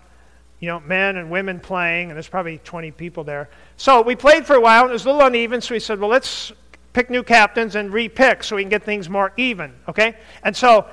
you 0.58 0.68
know, 0.68 0.80
men 0.80 1.16
and 1.16 1.30
women 1.30 1.60
playing, 1.60 2.08
and 2.08 2.16
there's 2.16 2.28
probably 2.28 2.58
20 2.58 2.90
people 2.92 3.24
there. 3.24 3.48
So 3.76 4.00
we 4.00 4.16
played 4.16 4.46
for 4.46 4.54
a 4.54 4.60
while, 4.60 4.82
and 4.82 4.90
it 4.90 4.94
was 4.94 5.04
a 5.04 5.10
little 5.10 5.26
uneven, 5.26 5.60
so 5.60 5.74
we 5.74 5.80
said, 5.80 6.00
well, 6.00 6.08
let's 6.08 6.52
pick 6.96 7.10
new 7.10 7.22
captains 7.22 7.76
and 7.76 7.92
re-pick 7.92 8.42
so 8.42 8.56
we 8.56 8.62
can 8.62 8.70
get 8.70 8.82
things 8.82 9.10
more 9.10 9.30
even, 9.36 9.70
okay? 9.86 10.16
And 10.42 10.56
so 10.56 10.86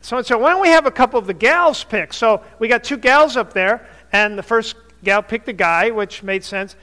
someone 0.00 0.24
said, 0.24 0.36
why 0.36 0.48
don't 0.48 0.62
we 0.62 0.68
have 0.68 0.86
a 0.86 0.90
couple 0.90 1.18
of 1.18 1.26
the 1.26 1.34
gals 1.34 1.84
pick? 1.84 2.14
So 2.14 2.42
we 2.58 2.66
got 2.66 2.82
two 2.82 2.96
gals 2.96 3.36
up 3.36 3.52
there, 3.52 3.86
and 4.10 4.38
the 4.38 4.42
first 4.42 4.74
gal 5.04 5.22
picked 5.22 5.46
a 5.46 5.52
guy, 5.52 5.90
which 5.90 6.22
made 6.22 6.44
sense. 6.44 6.76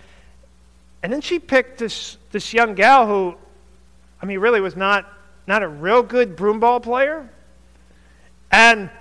And 1.01 1.11
then 1.11 1.21
she 1.21 1.39
picked 1.39 1.79
this, 1.79 2.17
this 2.29 2.53
young 2.53 2.75
gal 2.75 3.07
who, 3.07 3.33
I 4.21 4.27
mean, 4.27 4.37
really 4.37 4.61
was 4.61 4.75
not, 4.75 5.11
not 5.47 5.63
a 5.63 5.67
real 5.67 6.03
good 6.03 6.37
broomball 6.37 6.83
player. 6.83 7.27
And 8.51 8.91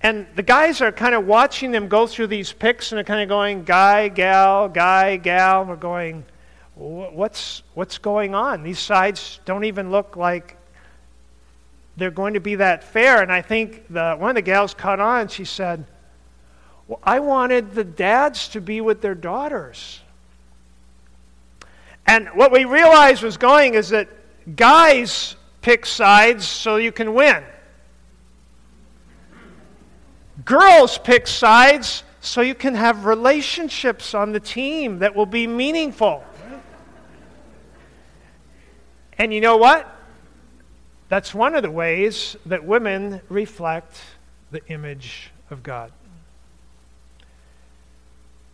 and 0.00 0.26
the 0.34 0.42
guys 0.42 0.80
are 0.80 0.90
kind 0.90 1.14
of 1.14 1.26
watching 1.26 1.70
them 1.70 1.86
go 1.86 2.08
through 2.08 2.28
these 2.28 2.52
picks 2.52 2.90
and 2.90 2.96
they're 2.96 3.04
kind 3.04 3.20
of 3.20 3.28
going, 3.28 3.62
guy, 3.62 4.08
gal, 4.08 4.68
guy, 4.68 5.16
gal. 5.16 5.64
We're 5.64 5.76
going, 5.76 6.24
what's, 6.78 7.62
what's 7.74 7.98
going 7.98 8.34
on? 8.34 8.62
These 8.62 8.78
sides 8.78 9.40
don't 9.44 9.64
even 9.64 9.90
look 9.90 10.16
like 10.16 10.56
they're 11.96 12.10
going 12.12 12.34
to 12.34 12.40
be 12.40 12.54
that 12.56 12.84
fair. 12.84 13.22
And 13.22 13.32
I 13.32 13.42
think 13.42 13.84
the, 13.90 14.14
one 14.14 14.30
of 14.30 14.36
the 14.36 14.42
gals 14.42 14.74
caught 14.74 15.00
on. 15.00 15.28
She 15.28 15.44
said, 15.44 15.84
Well, 16.86 17.00
I 17.02 17.18
wanted 17.20 17.72
the 17.72 17.84
dads 17.84 18.48
to 18.48 18.60
be 18.60 18.80
with 18.80 19.02
their 19.02 19.16
daughters. 19.16 20.00
And 22.06 22.28
what 22.28 22.52
we 22.52 22.64
realized 22.64 23.22
was 23.22 23.36
going 23.36 23.74
is 23.74 23.90
that 23.90 24.08
guys 24.56 25.36
pick 25.60 25.84
sides 25.84 26.46
so 26.46 26.76
you 26.76 26.92
can 26.92 27.12
win. 27.12 27.42
Girls 30.44 30.96
pick 30.96 31.26
sides 31.26 32.04
so 32.20 32.40
you 32.40 32.54
can 32.54 32.74
have 32.74 33.04
relationships 33.04 34.14
on 34.14 34.32
the 34.32 34.40
team 34.40 35.00
that 35.00 35.14
will 35.14 35.26
be 35.26 35.46
meaningful. 35.46 36.22
And 39.18 39.34
you 39.34 39.40
know 39.40 39.56
what? 39.56 39.94
That's 41.08 41.34
one 41.34 41.54
of 41.54 41.62
the 41.62 41.70
ways 41.70 42.36
that 42.46 42.64
women 42.64 43.20
reflect 43.28 44.00
the 44.50 44.64
image 44.68 45.30
of 45.50 45.62
God. 45.62 45.92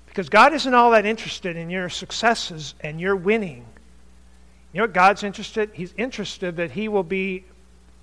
Because 0.07 0.29
God 0.29 0.55
isn't 0.55 0.73
all 0.73 0.93
that 0.93 1.05
interested 1.05 1.57
in 1.57 1.71
your 1.71 1.89
successes 1.89 2.75
and 2.81 3.01
your 3.01 3.17
winning. 3.17 3.65
You 4.73 4.79
know 4.79 4.85
what 4.85 4.95
God's 4.95 5.25
interested? 5.25 5.71
He's 5.73 5.93
interested 5.97 6.57
that 6.57 6.71
He 6.71 6.89
will 6.89 7.03
be 7.03 7.45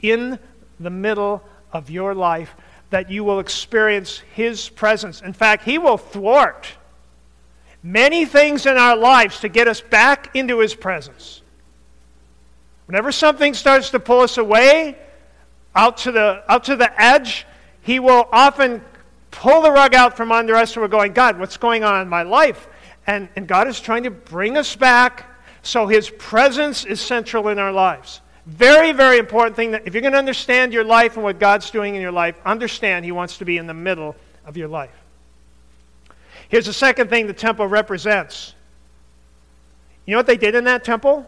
in 0.02 0.38
the 0.80 0.89
middle 0.89 1.41
of 1.71 1.89
your 1.89 2.13
life 2.13 2.56
that 2.89 3.10
you 3.10 3.24
will 3.24 3.39
experience 3.39 4.19
His 4.36 4.69
presence. 4.69 5.21
In 5.21 5.34
fact, 5.34 5.63
He 5.63 5.78
will 5.78 5.97
thwart 5.97 6.67
many 7.82 8.26
things 8.26 8.65
in 8.65 8.78
our 8.78 8.95
lives 8.95 9.39
to 9.39 9.50
get 9.50 9.67
us 9.67 9.82
back 9.82 10.36
into 10.36 10.60
His 10.60 10.76
presence. 10.76 11.40
Whenever 12.91 13.13
something 13.13 13.54
starts 13.54 13.89
to 13.91 14.01
pull 14.01 14.19
us 14.19 14.38
away 14.38 14.97
out 15.73 15.95
to 15.95 16.12
the, 16.12 16.43
out 16.49 16.65
to 16.65 16.75
the 16.75 17.01
edge, 17.01 17.47
He 17.84 17.99
will 17.99 18.27
often 18.34 18.84
pull 19.32 19.62
the 19.62 19.71
rug 19.71 19.95
out 19.95 20.17
from 20.17 20.30
under 20.30 20.58
us 20.58 20.75
and 20.75 20.82
we're 20.82 20.89
going, 20.89 21.13
God, 21.13 21.39
what's 21.39 21.56
going 21.56 21.86
on 21.86 22.01
in 22.01 22.10
my 22.10 22.23
life? 22.23 22.67
And, 23.08 23.30
and 23.38 23.47
God 23.47 23.69
is 23.69 23.80
trying 23.80 24.04
to 24.04 24.12
bring 24.12 24.58
us 24.58 24.75
back 24.75 25.25
so 25.62 25.88
His 25.88 26.10
presence 26.10 26.84
is 26.84 26.99
central 26.99 27.47
in 27.47 27.60
our 27.60 27.71
lives. 27.71 28.19
Very, 28.45 28.91
very 28.91 29.19
important 29.19 29.56
thing 29.56 29.71
that 29.71 29.88
if 29.88 29.93
you're 29.93 30.01
going 30.01 30.12
to 30.12 30.19
understand 30.19 30.73
your 30.73 30.84
life 30.84 31.15
and 31.15 31.23
what 31.23 31.39
God's 31.39 31.71
doing 31.71 31.95
in 31.95 32.01
your 32.01 32.12
life, 32.12 32.36
understand 32.43 33.06
He 33.06 33.13
wants 33.13 33.38
to 33.38 33.45
be 33.45 33.58
in 33.58 33.67
the 33.67 33.73
middle 33.73 34.17
of 34.45 34.58
your 34.58 34.67
life. 34.67 34.91
Here's 36.49 36.65
the 36.65 36.73
second 36.73 37.10
thing 37.10 37.25
the 37.25 37.32
temple 37.32 37.67
represents. 37.67 38.54
You 40.06 40.12
know 40.12 40.19
what 40.19 40.27
they 40.27 40.36
did 40.36 40.56
in 40.56 40.65
that 40.65 40.84
temple? 40.84 41.25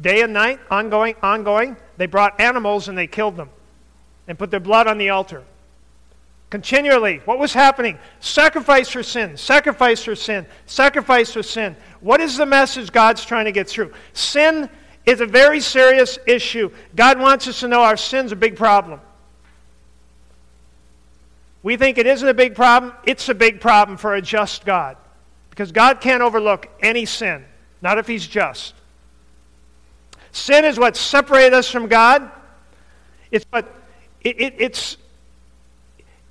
Day 0.00 0.22
and 0.22 0.32
night, 0.32 0.60
ongoing, 0.70 1.14
ongoing. 1.22 1.76
They 1.96 2.06
brought 2.06 2.40
animals 2.40 2.88
and 2.88 2.96
they 2.96 3.06
killed 3.06 3.36
them 3.36 3.50
and 4.28 4.38
put 4.38 4.50
their 4.50 4.60
blood 4.60 4.86
on 4.86 4.98
the 4.98 5.10
altar. 5.10 5.44
Continually, 6.50 7.20
what 7.24 7.38
was 7.38 7.52
happening? 7.52 7.98
Sacrifice 8.20 8.88
for 8.88 9.02
sin, 9.02 9.36
sacrifice 9.36 10.04
for 10.04 10.14
sin, 10.14 10.46
sacrifice 10.66 11.32
for 11.32 11.42
sin. 11.42 11.74
What 12.00 12.20
is 12.20 12.36
the 12.36 12.46
message 12.46 12.92
God's 12.92 13.24
trying 13.24 13.46
to 13.46 13.52
get 13.52 13.68
through? 13.68 13.92
Sin 14.12 14.70
is 15.04 15.20
a 15.20 15.26
very 15.26 15.60
serious 15.60 16.18
issue. 16.26 16.70
God 16.94 17.18
wants 17.18 17.48
us 17.48 17.60
to 17.60 17.68
know 17.68 17.82
our 17.82 17.96
sin's 17.96 18.32
a 18.32 18.36
big 18.36 18.56
problem. 18.56 19.00
We 21.62 21.76
think 21.76 21.98
it 21.98 22.06
isn't 22.06 22.28
a 22.28 22.34
big 22.34 22.54
problem. 22.54 22.92
It's 23.04 23.28
a 23.28 23.34
big 23.34 23.60
problem 23.60 23.98
for 23.98 24.14
a 24.14 24.22
just 24.22 24.64
God. 24.64 24.96
Because 25.50 25.72
God 25.72 26.00
can't 26.00 26.22
overlook 26.22 26.68
any 26.80 27.06
sin, 27.06 27.44
not 27.82 27.98
if 27.98 28.06
He's 28.06 28.26
just. 28.26 28.74
Sin 30.36 30.66
is 30.66 30.78
what 30.78 30.98
separates 30.98 31.54
us 31.54 31.70
from 31.70 31.88
God. 31.88 32.30
It's 33.30 33.46
what 33.48 33.74
it, 34.20 34.38
it, 34.38 34.54
it's 34.58 34.98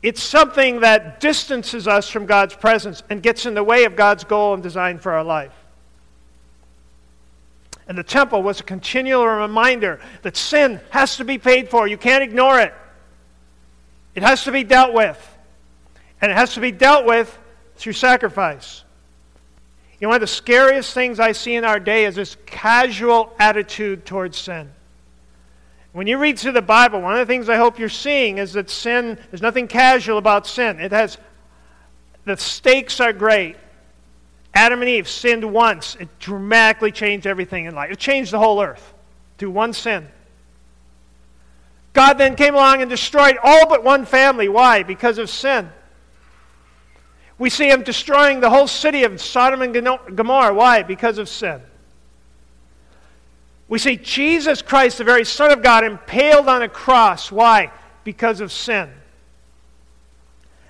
it's 0.03 0.21
something 0.21 0.81
that 0.81 1.19
distances 1.19 1.87
us 1.87 2.07
from 2.07 2.27
God's 2.27 2.53
presence 2.53 3.01
and 3.09 3.23
gets 3.23 3.47
in 3.47 3.55
the 3.55 3.63
way 3.63 3.85
of 3.85 3.95
God's 3.95 4.23
goal 4.23 4.53
and 4.53 4.61
design 4.61 4.99
for 4.99 5.13
our 5.13 5.23
life. 5.23 5.55
And 7.87 7.97
the 7.97 8.03
temple 8.03 8.43
was 8.43 8.59
a 8.59 8.63
continual 8.63 9.25
reminder 9.25 9.99
that 10.21 10.37
sin 10.37 10.79
has 10.91 11.17
to 11.17 11.25
be 11.25 11.39
paid 11.39 11.69
for. 11.69 11.87
You 11.87 11.97
can't 11.97 12.23
ignore 12.23 12.59
it. 12.59 12.75
It 14.13 14.21
has 14.21 14.43
to 14.43 14.51
be 14.51 14.63
dealt 14.63 14.93
with. 14.93 15.19
And 16.21 16.31
it 16.31 16.35
has 16.35 16.53
to 16.53 16.59
be 16.59 16.71
dealt 16.71 17.07
with 17.07 17.35
through 17.75 17.93
sacrifice. 17.93 18.84
You 19.99 20.05
know, 20.05 20.09
one 20.09 20.15
of 20.15 20.21
the 20.21 20.27
scariest 20.27 20.93
things 20.93 21.19
I 21.19 21.31
see 21.31 21.55
in 21.55 21.63
our 21.63 21.79
day 21.79 22.05
is 22.05 22.15
this 22.15 22.35
casual 22.45 23.33
attitude 23.39 24.05
towards 24.05 24.37
sin. 24.37 24.71
When 25.93 26.07
you 26.07 26.17
read 26.17 26.37
through 26.37 26.51
the 26.51 26.61
Bible, 26.61 27.01
one 27.01 27.13
of 27.13 27.25
the 27.25 27.31
things 27.31 27.47
I 27.47 27.55
hope 27.55 27.79
you're 27.79 27.87
seeing 27.87 28.37
is 28.37 28.51
that 28.53 28.69
sin, 28.69 29.17
there's 29.31 29.41
nothing 29.41 29.67
casual 29.69 30.17
about 30.17 30.45
sin. 30.45 30.81
It 30.81 30.91
has, 30.91 31.17
the 32.25 32.35
stakes 32.35 32.99
are 32.99 33.13
great. 33.13 33.55
Adam 34.53 34.81
and 34.81 34.89
Eve 34.89 35.07
sinned 35.07 35.45
once. 35.45 35.95
It 35.95 36.09
dramatically 36.19 36.91
changed 36.91 37.25
everything 37.25 37.63
in 37.63 37.73
life. 37.73 37.91
It 37.91 37.99
changed 37.99 38.31
the 38.31 38.39
whole 38.39 38.61
earth 38.61 38.93
through 39.37 39.51
one 39.51 39.71
sin. 39.71 40.07
God 41.93 42.17
then 42.17 42.35
came 42.35 42.55
along 42.55 42.81
and 42.81 42.89
destroyed 42.89 43.37
all 43.41 43.67
but 43.67 43.83
one 43.83 44.05
family. 44.05 44.49
Why? 44.49 44.83
Because 44.83 45.17
of 45.17 45.29
sin. 45.29 45.69
We 47.37 47.49
see 47.49 47.69
him 47.69 47.83
destroying 47.83 48.39
the 48.39 48.49
whole 48.49 48.67
city 48.67 49.03
of 49.03 49.21
Sodom 49.21 49.61
and 49.61 49.73
Gomorrah. 50.15 50.53
Why? 50.53 50.83
Because 50.83 51.17
of 51.17 51.27
sin. 51.27 51.61
We 53.67 53.79
see 53.79 53.97
Jesus 53.97 54.61
Christ, 54.61 54.99
the 54.99 55.03
very 55.03 55.25
Son 55.25 55.51
of 55.51 55.61
God, 55.61 55.83
impaled 55.83 56.47
on 56.47 56.61
a 56.61 56.69
cross. 56.69 57.31
Why? 57.31 57.71
Because 58.03 58.39
of 58.39 58.51
sin. 58.51 58.89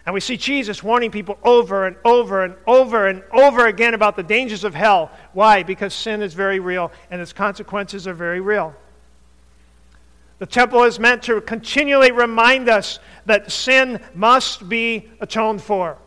And 0.06 0.13
we 0.13 0.19
see 0.19 0.38
Jesus 0.38 0.84
warning 0.84 1.12
people 1.12 1.38
over 1.43 1.88
and 1.88 1.95
over 2.06 2.43
and 2.43 2.56
over 2.67 3.08
and 3.08 3.23
over 3.32 3.65
again 3.65 3.95
about 3.95 4.15
the 4.15 4.23
dangers 4.23 4.63
of 4.63 4.75
hell. 4.75 5.12
Why? 5.34 5.63
Because 5.63 5.93
sin 5.93 6.21
is 6.21 6.34
very 6.34 6.60
real 6.60 6.91
and 7.10 7.19
its 7.19 7.34
consequences 7.34 8.08
are 8.08 8.13
very 8.13 8.39
real. 8.39 8.75
The 10.38 10.45
temple 10.45 10.84
is 10.84 10.99
meant 10.99 11.23
to 11.23 11.41
continually 11.41 12.12
remind 12.12 12.69
us 12.69 12.99
that 13.25 13.51
sin 13.51 13.99
must 14.13 14.69
be 14.69 15.10
atoned 15.21 15.62
for. 15.62 15.97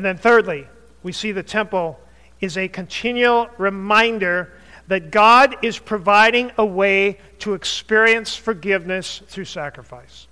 And 0.00 0.04
then, 0.06 0.16
thirdly, 0.16 0.66
we 1.02 1.12
see 1.12 1.30
the 1.30 1.42
temple 1.42 2.00
is 2.40 2.56
a 2.56 2.68
continual 2.68 3.50
reminder 3.58 4.50
that 4.88 5.10
God 5.10 5.56
is 5.62 5.78
providing 5.78 6.52
a 6.56 6.64
way 6.64 7.18
to 7.40 7.52
experience 7.52 8.34
forgiveness 8.34 9.20
through 9.26 9.44
sacrifice. 9.44 10.26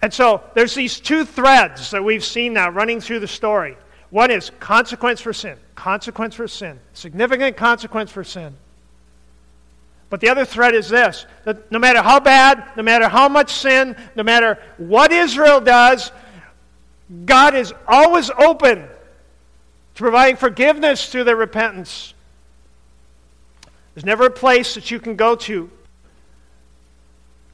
And 0.00 0.10
so 0.10 0.42
there's 0.54 0.74
these 0.74 0.98
two 0.98 1.26
threads 1.26 1.90
that 1.90 2.02
we've 2.02 2.24
seen 2.24 2.54
now 2.54 2.70
running 2.70 3.02
through 3.02 3.20
the 3.20 3.28
story. 3.28 3.76
One 4.08 4.30
is 4.30 4.50
consequence 4.58 5.20
for 5.20 5.34
sin, 5.34 5.58
consequence 5.74 6.34
for 6.34 6.48
sin, 6.48 6.80
significant 6.94 7.58
consequence 7.58 8.10
for 8.10 8.24
sin. 8.24 8.56
But 10.08 10.20
the 10.20 10.30
other 10.30 10.46
thread 10.46 10.74
is 10.74 10.88
this 10.88 11.26
that 11.44 11.70
no 11.70 11.78
matter 11.78 12.00
how 12.00 12.20
bad, 12.20 12.74
no 12.74 12.82
matter 12.82 13.06
how 13.06 13.28
much 13.28 13.52
sin, 13.52 13.94
no 14.16 14.22
matter 14.22 14.56
what 14.78 15.12
Israel 15.12 15.60
does, 15.60 16.10
God 17.24 17.54
is 17.54 17.72
always 17.88 18.30
open 18.30 18.78
to 18.78 18.88
providing 20.02 20.36
forgiveness 20.36 21.08
through 21.08 21.24
their 21.24 21.36
repentance. 21.36 22.14
There's 23.94 24.04
never 24.04 24.26
a 24.26 24.30
place 24.30 24.74
that 24.76 24.90
you 24.90 25.00
can 25.00 25.16
go 25.16 25.34
to 25.36 25.70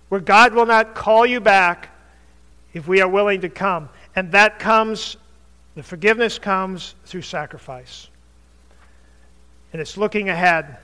where 0.08 0.20
God 0.20 0.54
will 0.54 0.66
not 0.66 0.94
call 0.94 1.26
you 1.26 1.40
back 1.40 1.90
if 2.74 2.86
we 2.86 3.00
are 3.00 3.08
willing 3.08 3.40
to 3.40 3.48
come. 3.48 3.88
And 4.14 4.32
that 4.32 4.58
comes, 4.58 5.16
the 5.74 5.82
forgiveness 5.82 6.38
comes 6.38 6.94
through 7.06 7.22
sacrifice. 7.22 8.08
And 9.72 9.80
it's 9.80 9.96
looking 9.96 10.28
ahead 10.28 10.78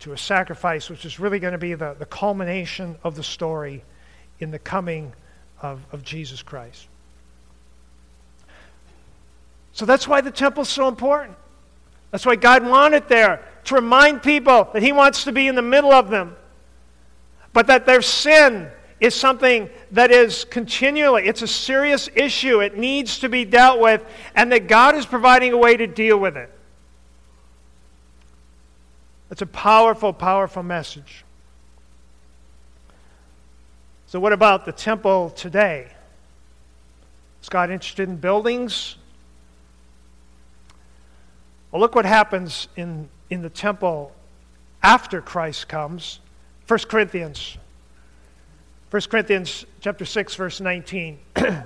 to 0.00 0.12
a 0.12 0.18
sacrifice 0.18 0.88
which 0.88 1.04
is 1.04 1.18
really 1.18 1.38
going 1.38 1.52
to 1.52 1.58
be 1.58 1.74
the, 1.74 1.94
the 1.98 2.06
culmination 2.06 2.96
of 3.02 3.16
the 3.16 3.22
story 3.22 3.84
in 4.38 4.50
the 4.50 4.58
coming 4.58 5.12
of, 5.60 5.84
of 5.92 6.02
Jesus 6.02 6.42
Christ. 6.42 6.86
So 9.74 9.84
that's 9.84 10.08
why 10.08 10.20
the 10.20 10.30
temple 10.30 10.62
is 10.62 10.68
so 10.68 10.88
important. 10.88 11.36
That's 12.12 12.24
why 12.24 12.36
God 12.36 12.64
wanted 12.64 13.08
there 13.08 13.42
to 13.64 13.74
remind 13.74 14.22
people 14.22 14.68
that 14.72 14.82
He 14.82 14.92
wants 14.92 15.24
to 15.24 15.32
be 15.32 15.48
in 15.48 15.56
the 15.56 15.62
middle 15.62 15.92
of 15.92 16.10
them, 16.10 16.36
but 17.52 17.66
that 17.66 17.84
their 17.84 18.00
sin 18.00 18.70
is 19.00 19.16
something 19.16 19.68
that 19.90 20.12
is 20.12 20.44
continually, 20.44 21.26
it's 21.26 21.42
a 21.42 21.48
serious 21.48 22.08
issue. 22.14 22.60
It 22.60 22.78
needs 22.78 23.18
to 23.18 23.28
be 23.28 23.44
dealt 23.44 23.80
with, 23.80 24.02
and 24.36 24.52
that 24.52 24.68
God 24.68 24.94
is 24.94 25.04
providing 25.04 25.52
a 25.52 25.58
way 25.58 25.76
to 25.76 25.88
deal 25.88 26.18
with 26.18 26.36
it. 26.36 26.50
It's 29.32 29.42
a 29.42 29.46
powerful, 29.46 30.12
powerful 30.12 30.62
message. 30.62 31.24
So, 34.06 34.20
what 34.20 34.32
about 34.32 34.64
the 34.64 34.72
temple 34.72 35.30
today? 35.30 35.88
Is 37.42 37.48
God 37.48 37.70
interested 37.70 38.08
in 38.08 38.16
buildings? 38.16 38.96
Well, 41.74 41.80
look 41.80 41.96
what 41.96 42.04
happens 42.04 42.68
in, 42.76 43.08
in 43.30 43.42
the 43.42 43.50
temple 43.50 44.12
after 44.80 45.20
Christ 45.20 45.66
comes. 45.66 46.20
1 46.68 46.78
Corinthians 46.88 47.58
1 48.90 49.02
Corinthians 49.10 49.66
chapter 49.80 50.04
6 50.04 50.36
verse 50.36 50.60
19. 50.60 51.18
Do 51.34 51.64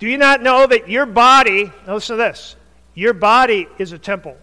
you 0.00 0.18
not 0.18 0.42
know 0.42 0.66
that 0.66 0.88
your 0.88 1.06
body, 1.06 1.70
listen 1.86 2.16
to 2.16 2.22
this, 2.24 2.56
your 2.96 3.12
body 3.12 3.68
is 3.78 3.92
a 3.92 3.98
temple 3.98 4.36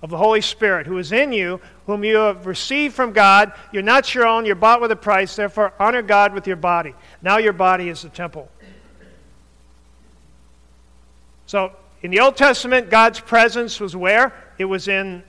of 0.00 0.10
the 0.10 0.16
Holy 0.16 0.40
Spirit 0.40 0.86
who 0.86 0.98
is 0.98 1.10
in 1.10 1.32
you, 1.32 1.60
whom 1.86 2.04
you 2.04 2.14
have 2.14 2.46
received 2.46 2.94
from 2.94 3.12
God. 3.12 3.54
You're 3.72 3.82
not 3.82 4.14
your 4.14 4.24
own, 4.24 4.46
you're 4.46 4.54
bought 4.54 4.80
with 4.80 4.92
a 4.92 4.96
price. 4.96 5.34
Therefore, 5.34 5.72
honor 5.80 6.02
God 6.02 6.32
with 6.32 6.46
your 6.46 6.54
body. 6.54 6.94
Now 7.22 7.38
your 7.38 7.54
body 7.54 7.88
is 7.88 8.02
the 8.02 8.08
temple. 8.08 8.48
So, 11.46 11.72
in 12.02 12.10
the 12.10 12.20
Old 12.20 12.36
Testament, 12.36 12.90
God's 12.90 13.20
presence 13.20 13.80
was 13.80 13.94
where? 13.94 14.32
It 14.58 14.64
was 14.64 14.88
in 14.88 15.22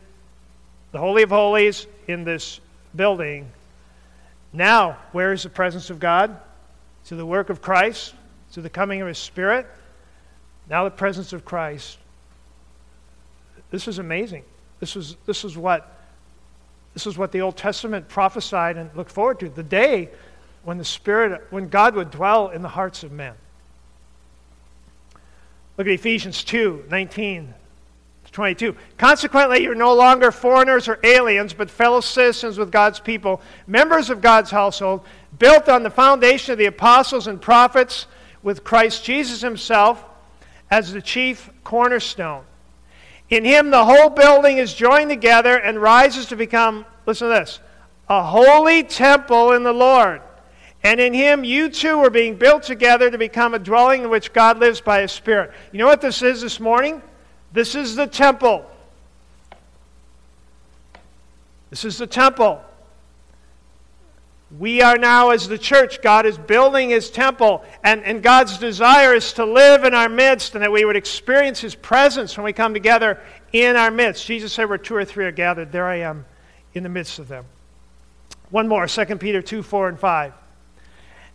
the 0.92 1.00
Holy 1.00 1.24
of 1.24 1.30
Holies, 1.30 1.88
in 2.08 2.24
this 2.24 2.60
building 2.96 3.52
now, 4.54 5.00
where 5.12 5.34
is 5.34 5.44
the 5.44 5.50
presence 5.50 5.90
of 5.90 6.00
God? 6.00 6.40
To 7.08 7.16
the 7.16 7.26
work 7.26 7.50
of 7.50 7.62
Christ, 7.62 8.14
to 8.54 8.62
the 8.62 8.70
coming 8.70 9.02
of 9.02 9.08
His 9.08 9.18
Spirit. 9.18 9.66
Now, 10.70 10.84
the 10.84 10.92
presence 10.92 11.34
of 11.34 11.44
Christ. 11.44 11.98
This 13.72 13.88
is 13.88 13.98
amazing. 13.98 14.44
This 14.80 14.96
is, 14.96 15.18
this 15.26 15.44
is 15.44 15.58
what 15.58 15.90
this 16.94 17.08
is 17.08 17.18
what 17.18 17.32
the 17.32 17.42
Old 17.42 17.58
Testament 17.58 18.08
prophesied 18.08 18.78
and 18.78 18.96
looked 18.96 19.12
forward 19.12 19.40
to. 19.40 19.50
The 19.50 19.64
day 19.64 20.10
when 20.64 20.78
the 20.78 20.86
Spirit, 20.86 21.42
when 21.50 21.68
God 21.68 21.96
would 21.96 22.12
dwell 22.12 22.50
in 22.50 22.62
the 22.62 22.70
hearts 22.70 23.02
of 23.02 23.12
men. 23.12 23.34
Look 25.78 25.88
at 25.88 25.94
Ephesians 25.94 26.44
2 26.44 26.86
19 26.90 27.54
to 28.26 28.32
22. 28.32 28.76
Consequently, 28.98 29.64
you're 29.64 29.76
no 29.76 29.94
longer 29.94 30.32
foreigners 30.32 30.88
or 30.88 31.00
aliens, 31.04 31.54
but 31.54 31.70
fellow 31.70 32.02
citizens 32.02 32.58
with 32.58 32.72
God's 32.72 33.00
people, 33.00 33.42
members 33.66 34.10
of 34.10 34.22
God's 34.22 34.52
household, 34.52 35.06
built 35.40 35.68
on 35.70 35.84
the 35.84 35.90
foundation 35.90 36.52
of 36.52 36.58
the 36.58 36.66
apostles 36.66 37.28
and 37.28 37.42
prophets, 37.42 38.08
with 38.44 38.64
Christ 38.64 39.04
Jesus 39.04 39.42
himself 39.42 40.04
as 40.70 40.92
the 40.92 41.02
chief 41.02 41.50
cornerstone. 41.64 42.44
In 43.30 43.46
him, 43.46 43.72
the 43.72 43.86
whole 43.86 44.10
building 44.10 44.58
is 44.58 44.74
joined 44.74 45.10
together 45.10 45.58
and 45.58 45.82
rises 45.82 46.28
to 46.28 46.36
become, 46.36 46.86
listen 47.06 47.30
to 47.30 47.34
this, 47.34 47.60
a 48.10 48.22
holy 48.22 48.84
temple 48.84 49.54
in 49.54 49.64
the 49.64 49.74
Lord. 49.74 50.22
And 50.84 51.00
in 51.00 51.14
him, 51.14 51.46
you 51.46 51.70
too 51.70 52.00
are 52.00 52.10
being 52.10 52.36
built 52.36 52.64
together 52.64 53.10
to 53.10 53.18
become 53.18 53.54
a 53.54 53.60
dwelling 53.60 54.04
in 54.04 54.10
which 54.10 54.34
God 54.34 54.60
lives 54.60 54.82
by 54.82 55.02
his 55.02 55.12
Spirit. 55.12 55.52
You 55.72 55.80
know 55.80 55.88
what 55.88 56.02
this 56.02 56.22
is 56.22 56.42
this 56.42 56.60
morning? 56.60 57.02
This 57.54 57.74
is 57.74 57.96
the 57.96 58.06
temple. 58.06 58.70
This 61.70 61.86
is 61.86 61.98
the 61.98 62.08
temple. 62.08 62.62
We 64.60 64.82
are 64.82 64.98
now, 64.98 65.32
as 65.32 65.48
the 65.48 65.58
church, 65.58 66.02
God 66.02 66.28
is 66.28 66.38
building 66.38 66.90
his 66.90 67.10
temple, 67.10 67.64
and, 67.84 68.04
and 68.04 68.22
God's 68.22 68.60
desire 68.60 69.16
is 69.16 69.34
to 69.34 69.46
live 69.46 69.84
in 69.84 69.96
our 69.96 70.10
midst 70.10 70.54
and 70.54 70.64
that 70.64 70.72
we 70.72 70.86
would 70.86 70.96
experience 70.96 71.60
his 71.60 71.74
presence 71.74 72.38
when 72.38 72.44
we 72.44 72.54
come 72.54 72.74
together 72.74 73.20
in 73.52 73.76
our 73.76 73.90
midst. 73.90 74.28
Jesus 74.28 74.54
said, 74.54 74.70
Where 74.70 74.78
two 74.78 74.96
or 74.96 75.06
three 75.06 75.26
are 75.26 75.32
gathered, 75.32 75.72
there 75.72 75.88
I 75.88 76.02
am 76.02 76.26
in 76.74 76.84
the 76.84 76.90
midst 76.90 77.18
of 77.18 77.28
them. 77.28 77.46
One 78.52 78.68
more 78.68 78.86
2 78.86 79.06
Peter 79.16 79.42
2 79.42 79.64
4 79.64 79.90
and 79.90 80.00
5. 80.00 80.34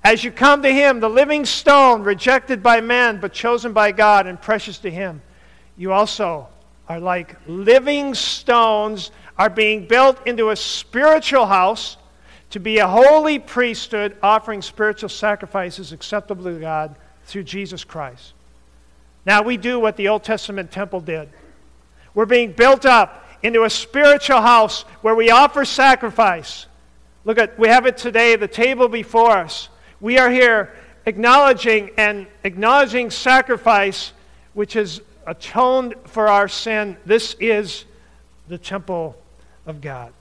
As 0.05 0.25
you 0.25 0.31
come 0.31 0.63
to 0.63 0.73
him, 0.73 1.01
the 1.01 1.11
living 1.11 1.45
stone, 1.45 2.03
rejected 2.03 2.63
by 2.63 2.81
men, 2.81 3.21
but 3.21 3.33
chosen 3.33 3.73
by 3.73 3.93
God 3.93 4.27
and 4.27 4.41
precious 4.41 4.79
to 4.79 4.91
him 4.91 5.21
you 5.79 5.93
also 5.93 6.49
are 6.89 7.01
like 7.01 7.37
living 7.47 8.13
stones, 8.15 9.13
are 9.39 9.49
being 9.49 9.87
built 9.87 10.27
into 10.27 10.51
a 10.51 10.57
spiritual 10.57 11.47
house 11.47 11.97
to 12.51 12.59
be 12.59 12.79
a 12.79 12.87
holy 12.87 13.39
priesthood, 13.39 14.17
offering 14.23 14.61
spiritual 14.61 15.09
sacrifices 15.09 15.93
acceptable 15.93 16.45
to 16.45 16.59
God 16.59 16.97
through 17.25 17.45
Jesus 17.45 17.85
Christ. 17.85 18.33
Now 19.25 19.43
we 19.43 19.57
do 19.57 19.79
what 19.79 19.97
the 19.97 20.09
Old 20.09 20.25
Testament 20.25 20.73
temple 20.73 21.01
did. 21.01 21.29
We're 22.15 22.27
being 22.27 22.53
built 22.53 22.85
up 22.85 23.25
into 23.43 23.63
a 23.63 23.71
spiritual 23.71 24.41
house 24.41 24.83
where 25.03 25.15
we 25.15 25.31
offer 25.31 25.65
sacrifice. 25.65 26.67
Look 27.25 27.39
at, 27.39 27.57
we 27.59 27.69
have 27.69 27.87
it 27.87 27.97
today, 27.99 28.35
the 28.35 28.49
table 28.49 28.89
before 28.89 29.31
us. 29.31 29.69
We 30.01 30.19
are 30.19 30.31
here 30.31 30.73
acknowledging 31.07 31.91
and 31.97 32.27
acknowledging 32.45 33.11
sacrifice, 33.11 34.13
which 34.55 34.75
has 34.75 35.01
atoned 35.27 35.95
for 36.05 36.29
our 36.29 36.47
sin. 36.47 36.97
This 37.05 37.35
is 37.41 37.85
the 38.49 38.59
temple 38.59 39.17
of 39.67 39.81
God. 39.81 40.13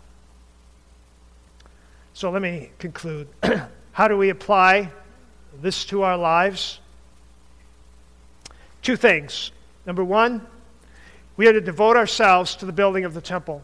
So 2.14 2.32
let 2.32 2.42
me 2.42 2.72
conclude. 2.80 3.28
How 3.92 4.08
do 4.08 4.18
we 4.18 4.30
apply 4.30 4.92
this 5.62 5.86
to 5.86 6.02
our 6.02 6.18
lives? 6.18 6.80
Two 8.82 8.96
things. 8.96 9.52
Number 9.86 10.04
one, 10.04 10.46
we 11.36 11.48
are 11.48 11.54
to 11.54 11.62
devote 11.62 11.96
ourselves 11.96 12.56
to 12.56 12.66
the 12.66 12.72
building 12.72 13.06
of 13.06 13.14
the 13.14 13.22
temple. 13.22 13.62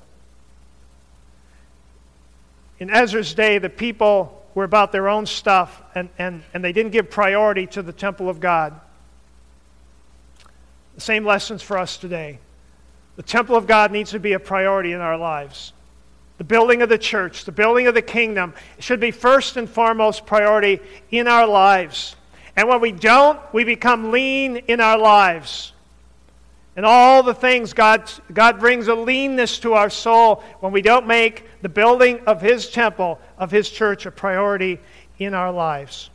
In 2.80 2.90
Ezra's 2.90 3.34
day, 3.34 3.58
the 3.58 3.70
people 3.70 4.43
were 4.56 4.64
about 4.64 4.92
their 4.92 5.10
own 5.10 5.26
stuff 5.26 5.82
and, 5.96 6.10
and, 6.18 6.44
and 6.54 6.64
they 6.64 6.72
didn't 6.72 6.92
give 6.92 7.10
priority 7.10 7.66
to 7.68 7.82
the 7.82 7.94
temple 7.94 8.30
of 8.30 8.40
God. 8.40 8.80
The 10.96 11.02
same 11.02 11.26
lessons 11.26 11.62
for 11.62 11.78
us 11.78 11.98
today. 11.98 12.40
The 13.16 13.24
temple 13.24 13.56
of 13.56 13.68
God 13.68 13.92
needs 13.92 14.12
to 14.12 14.20
be 14.20 14.34
a 14.34 14.40
priority 14.40 14.92
in 14.92 15.02
our 15.02 15.18
lives. 15.18 15.74
The 16.38 16.44
building 16.44 16.82
of 16.82 16.90
the 16.90 16.98
church, 16.98 17.46
the 17.46 17.52
building 17.52 17.88
of 17.88 17.94
the 17.94 18.02
kingdom 18.02 18.54
should 18.80 19.00
be 19.00 19.12
first 19.12 19.58
and 19.58 19.70
foremost 19.70 20.26
priority 20.26 20.80
in 21.12 21.28
our 21.28 21.48
lives. 21.48 22.16
And 22.56 22.68
when 22.68 22.82
we 22.82 22.92
don't, 22.92 23.40
we 23.54 23.64
become 23.64 24.12
lean 24.12 24.58
in 24.58 24.80
our 24.80 24.98
lives. 24.98 25.73
And 26.76 26.86
all 26.86 27.22
the 27.22 27.34
things 27.34 27.74
God, 27.74 28.12
God 28.34 28.60
brings 28.60 28.88
a 28.88 28.96
leanness 28.96 29.60
to 29.60 29.74
our 29.74 29.90
soul 29.90 30.44
when 30.60 30.72
we 30.72 30.82
don't 30.82 31.06
make 31.06 31.46
the 31.62 31.70
building 31.70 32.20
of 32.26 32.42
His 32.42 32.70
temple, 32.70 33.20
of 33.38 33.52
His 33.52 33.70
church, 33.70 34.06
a 34.06 34.12
priority 34.12 34.80
in 35.20 35.34
our 35.34 35.52
lives. 35.52 36.10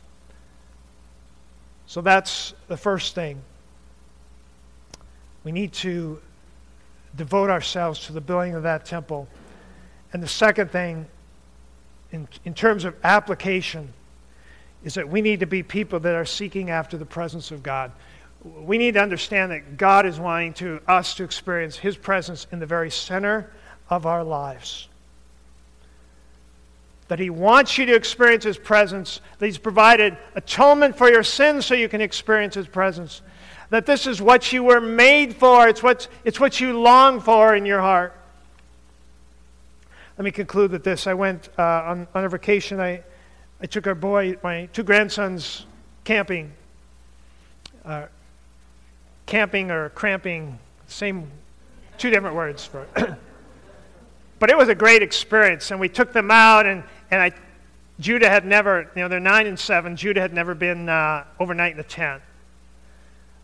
So 1.87 2.01
that's 2.01 2.53
the 2.67 2.77
first 2.77 3.15
thing. 3.15 3.41
We 5.43 5.51
need 5.51 5.71
to 5.73 6.19
devote 7.15 7.49
ourselves 7.49 8.05
to 8.05 8.13
the 8.13 8.21
building 8.21 8.53
of 8.53 8.63
that 8.63 8.85
temple. 8.85 9.27
And 10.11 10.21
the 10.21 10.27
second 10.27 10.71
thing, 10.71 11.07
in, 12.11 12.27
in 12.43 12.53
terms 12.53 12.83
of 12.83 12.95
application, 13.03 13.93
is 14.83 14.93
that 14.95 15.07
we 15.07 15.21
need 15.21 15.39
to 15.39 15.45
be 15.45 15.63
people 15.63 15.99
that 16.01 16.15
are 16.15 16.25
seeking 16.25 16.69
after 16.69 16.97
the 16.97 17.05
presence 17.05 17.51
of 17.51 17.63
God. 17.63 17.91
We 18.43 18.77
need 18.77 18.93
to 18.93 19.01
understand 19.01 19.51
that 19.51 19.77
God 19.77 20.05
is 20.05 20.19
wanting 20.19 20.53
to 20.55 20.79
us 20.87 21.15
to 21.15 21.23
experience 21.23 21.77
His 21.77 21.97
presence 21.97 22.47
in 22.51 22.59
the 22.59 22.65
very 22.65 22.89
center 22.89 23.51
of 23.89 24.05
our 24.05 24.23
lives. 24.23 24.87
That 27.09 27.19
He 27.19 27.29
wants 27.29 27.77
you 27.77 27.85
to 27.87 27.95
experience 27.95 28.45
His 28.45 28.57
presence, 28.57 29.19
that 29.39 29.45
He's 29.45 29.57
provided 29.57 30.17
atonement 30.35 30.97
for 30.97 31.09
your 31.09 31.23
sins 31.23 31.65
so 31.65 31.75
you 31.75 31.89
can 31.89 32.01
experience 32.01 32.55
His 32.55 32.67
presence. 32.67 33.21
That 33.71 33.85
this 33.85 34.07
is 34.07 34.21
what 34.21 34.53
you 34.53 34.63
were 34.63 34.81
made 34.81 35.35
for, 35.35 35.67
it's 35.67 35.83
what, 35.83 36.07
it's 36.23 36.39
what 36.39 36.59
you 36.61 36.79
long 36.79 37.19
for 37.19 37.55
in 37.55 37.65
your 37.65 37.81
heart. 37.81 38.15
Let 40.17 40.25
me 40.25 40.31
conclude 40.31 40.71
with 40.71 40.83
this. 40.83 41.07
I 41.07 41.13
went 41.13 41.49
uh, 41.57 41.63
on, 41.63 42.07
on 42.13 42.25
a 42.25 42.29
vacation. 42.29 42.79
I, 42.79 43.03
I 43.61 43.65
took 43.65 43.87
our 43.87 43.95
boy, 43.95 44.37
my 44.43 44.67
two 44.73 44.83
grandsons, 44.83 45.65
camping. 46.03 46.51
Uh, 47.85 48.07
camping 49.29 49.69
or 49.69 49.89
cramping, 49.89 50.57
same, 50.87 51.29
two 51.99 52.09
different 52.09 52.35
words 52.35 52.65
for 52.65 52.87
it. 52.95 53.13
but 54.39 54.49
it 54.49 54.57
was 54.57 54.69
a 54.69 54.75
great 54.75 55.03
experience, 55.03 55.69
and 55.69 55.79
we 55.79 55.87
took 55.87 56.11
them 56.11 56.31
out, 56.31 56.65
and, 56.65 56.83
and 57.11 57.21
I, 57.21 57.31
Judah 57.99 58.27
had 58.27 58.43
never, 58.43 58.89
you 58.95 59.03
know, 59.03 59.07
they're 59.07 59.19
nine 59.19 59.45
and 59.45 59.57
seven. 59.57 59.95
Judah 59.95 60.19
had 60.19 60.33
never 60.33 60.55
been 60.55 60.89
uh, 60.89 61.25
overnight 61.39 61.73
in 61.73 61.79
a 61.79 61.83
tent. 61.83 62.23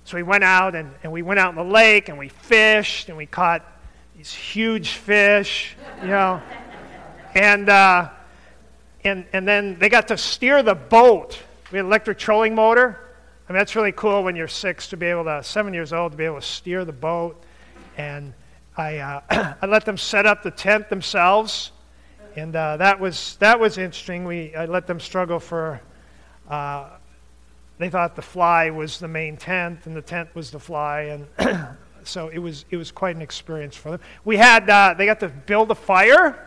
So 0.06 0.18
we 0.18 0.24
went 0.24 0.44
out, 0.44 0.74
and, 0.74 0.92
and 1.04 1.12
we 1.12 1.22
went 1.22 1.40
out 1.40 1.52
in 1.52 1.56
the 1.56 1.64
lake, 1.64 2.10
and 2.10 2.18
we 2.18 2.30
fished, 2.30 3.10
and 3.10 3.18
we 3.18 3.28
caught 3.28 3.64
these 4.18 4.34
huge 4.34 4.94
fish, 4.94 5.78
you 6.02 6.08
know. 6.08 6.42
and, 7.36 7.70
uh, 7.70 8.10
and, 9.04 9.26
and 9.34 9.48
then 9.48 9.78
they 9.78 9.90
got 9.90 10.08
to 10.08 10.18
steer 10.18 10.64
the 10.64 10.74
boat. 10.74 11.40
We 11.72 11.78
had 11.78 11.86
an 11.86 11.92
electric 11.92 12.18
trolling 12.18 12.56
motor. 12.56 13.05
I 13.48 13.54
mean, 13.54 13.60
that's 13.60 13.76
really 13.76 13.92
cool 13.92 14.24
when 14.24 14.36
you're 14.36 14.48
six 14.48 14.88
to 14.88 14.98
be 14.98 15.06
able 15.06 15.26
to, 15.26 15.44
seven 15.44 15.74
years 15.74 15.94
old, 15.94 16.14
to 16.14 16.18
be 16.18 16.26
able 16.26 16.40
to 16.40 16.46
steer 16.46 16.84
the 16.84 16.92
boat. 16.94 17.44
And 17.96 18.34
I, 18.76 18.98
uh, 18.98 19.56
I 19.62 19.66
let 19.68 19.86
them 19.86 19.98
set 19.98 20.26
up 20.26 20.42
the 20.42 20.52
tent 20.52 20.90
themselves. 20.90 21.72
And 22.36 22.56
uh, 22.56 22.78
that, 22.78 23.00
was, 23.00 23.38
that 23.40 23.60
was 23.60 23.78
interesting. 23.78 24.26
We, 24.26 24.56
I 24.56 24.66
let 24.66 24.88
them 24.88 25.00
struggle 25.00 25.40
for, 25.40 25.80
uh, 26.50 26.90
they 27.78 27.90
thought 27.90 28.16
the 28.16 28.22
fly 28.22 28.72
was 28.72 29.00
the 29.00 29.08
main 29.08 29.38
tent 29.38 29.86
and 29.86 29.96
the 29.96 30.02
tent 30.02 30.34
was 30.34 30.50
the 30.50 30.60
fly. 30.60 31.02
And 31.40 31.78
so 32.04 32.30
it 32.30 32.40
was, 32.40 32.66
it 32.72 32.78
was 32.78 32.92
quite 32.92 33.16
an 33.16 33.22
experience 33.22 33.76
for 33.76 33.92
them. 33.92 34.00
We 34.24 34.38
had, 34.38 34.70
uh, 34.70 34.96
they 34.98 35.06
got 35.06 35.20
to 35.20 35.30
build 35.30 35.70
a 35.70 35.76
fire 35.76 36.46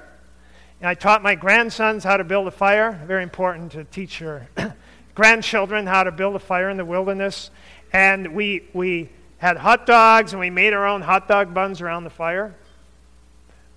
and 0.80 0.88
I 0.88 0.94
taught 0.94 1.22
my 1.22 1.34
grandsons 1.34 2.05
how 2.05 2.16
to 2.16 2.24
build 2.24 2.46
a 2.46 2.53
fire. 2.53 3.01
Very 3.07 3.24
important 3.24 3.72
to 3.72 3.84
teach 3.84 4.20
your 4.20 4.49
grandchildren 5.18 5.84
how 5.84 6.04
to 6.04 6.12
build 6.12 6.36
a 6.36 6.38
fire 6.38 6.70
in 6.70 6.76
the 6.76 6.84
wilderness. 6.84 7.50
And 7.92 8.36
we, 8.36 8.62
we 8.72 9.08
had 9.38 9.56
hot 9.56 9.84
dogs 9.84 10.32
and 10.32 10.38
we 10.38 10.48
made 10.48 10.72
our 10.72 10.86
own 10.86 11.02
hot 11.02 11.26
dog 11.26 11.52
buns 11.52 11.80
around 11.80 12.04
the 12.04 12.10
fire. 12.10 12.54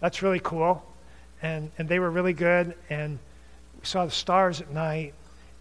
That's 0.02 0.22
really 0.22 0.40
cool. 0.40 0.86
And, 1.42 1.72
and 1.80 1.90
they 1.90 1.98
were 1.98 2.12
really 2.12 2.34
good. 2.34 2.76
And 2.92 3.18
we 3.80 3.86
saw 3.88 4.06
the 4.06 4.12
stars 4.12 4.62
at 4.62 4.70
night. 4.70 5.16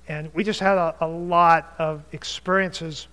And 0.06 0.30
we 0.34 0.44
just 0.44 0.60
had 0.60 0.76
a, 0.76 0.94
a 1.00 1.08
lot 1.08 1.72
of 1.78 2.04
experiences. 2.12 3.08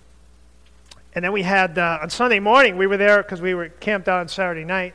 And 1.14 1.24
then 1.24 1.32
we 1.32 1.44
had, 1.44 1.78
uh, 1.78 2.00
on 2.02 2.10
Sunday 2.10 2.38
morning, 2.38 2.76
we 2.76 2.86
were 2.86 2.98
there 2.98 3.22
because 3.22 3.40
we 3.40 3.54
were 3.54 3.70
camped 3.70 4.08
out 4.08 4.20
on 4.20 4.28
Saturday 4.28 4.66
night. 4.66 4.92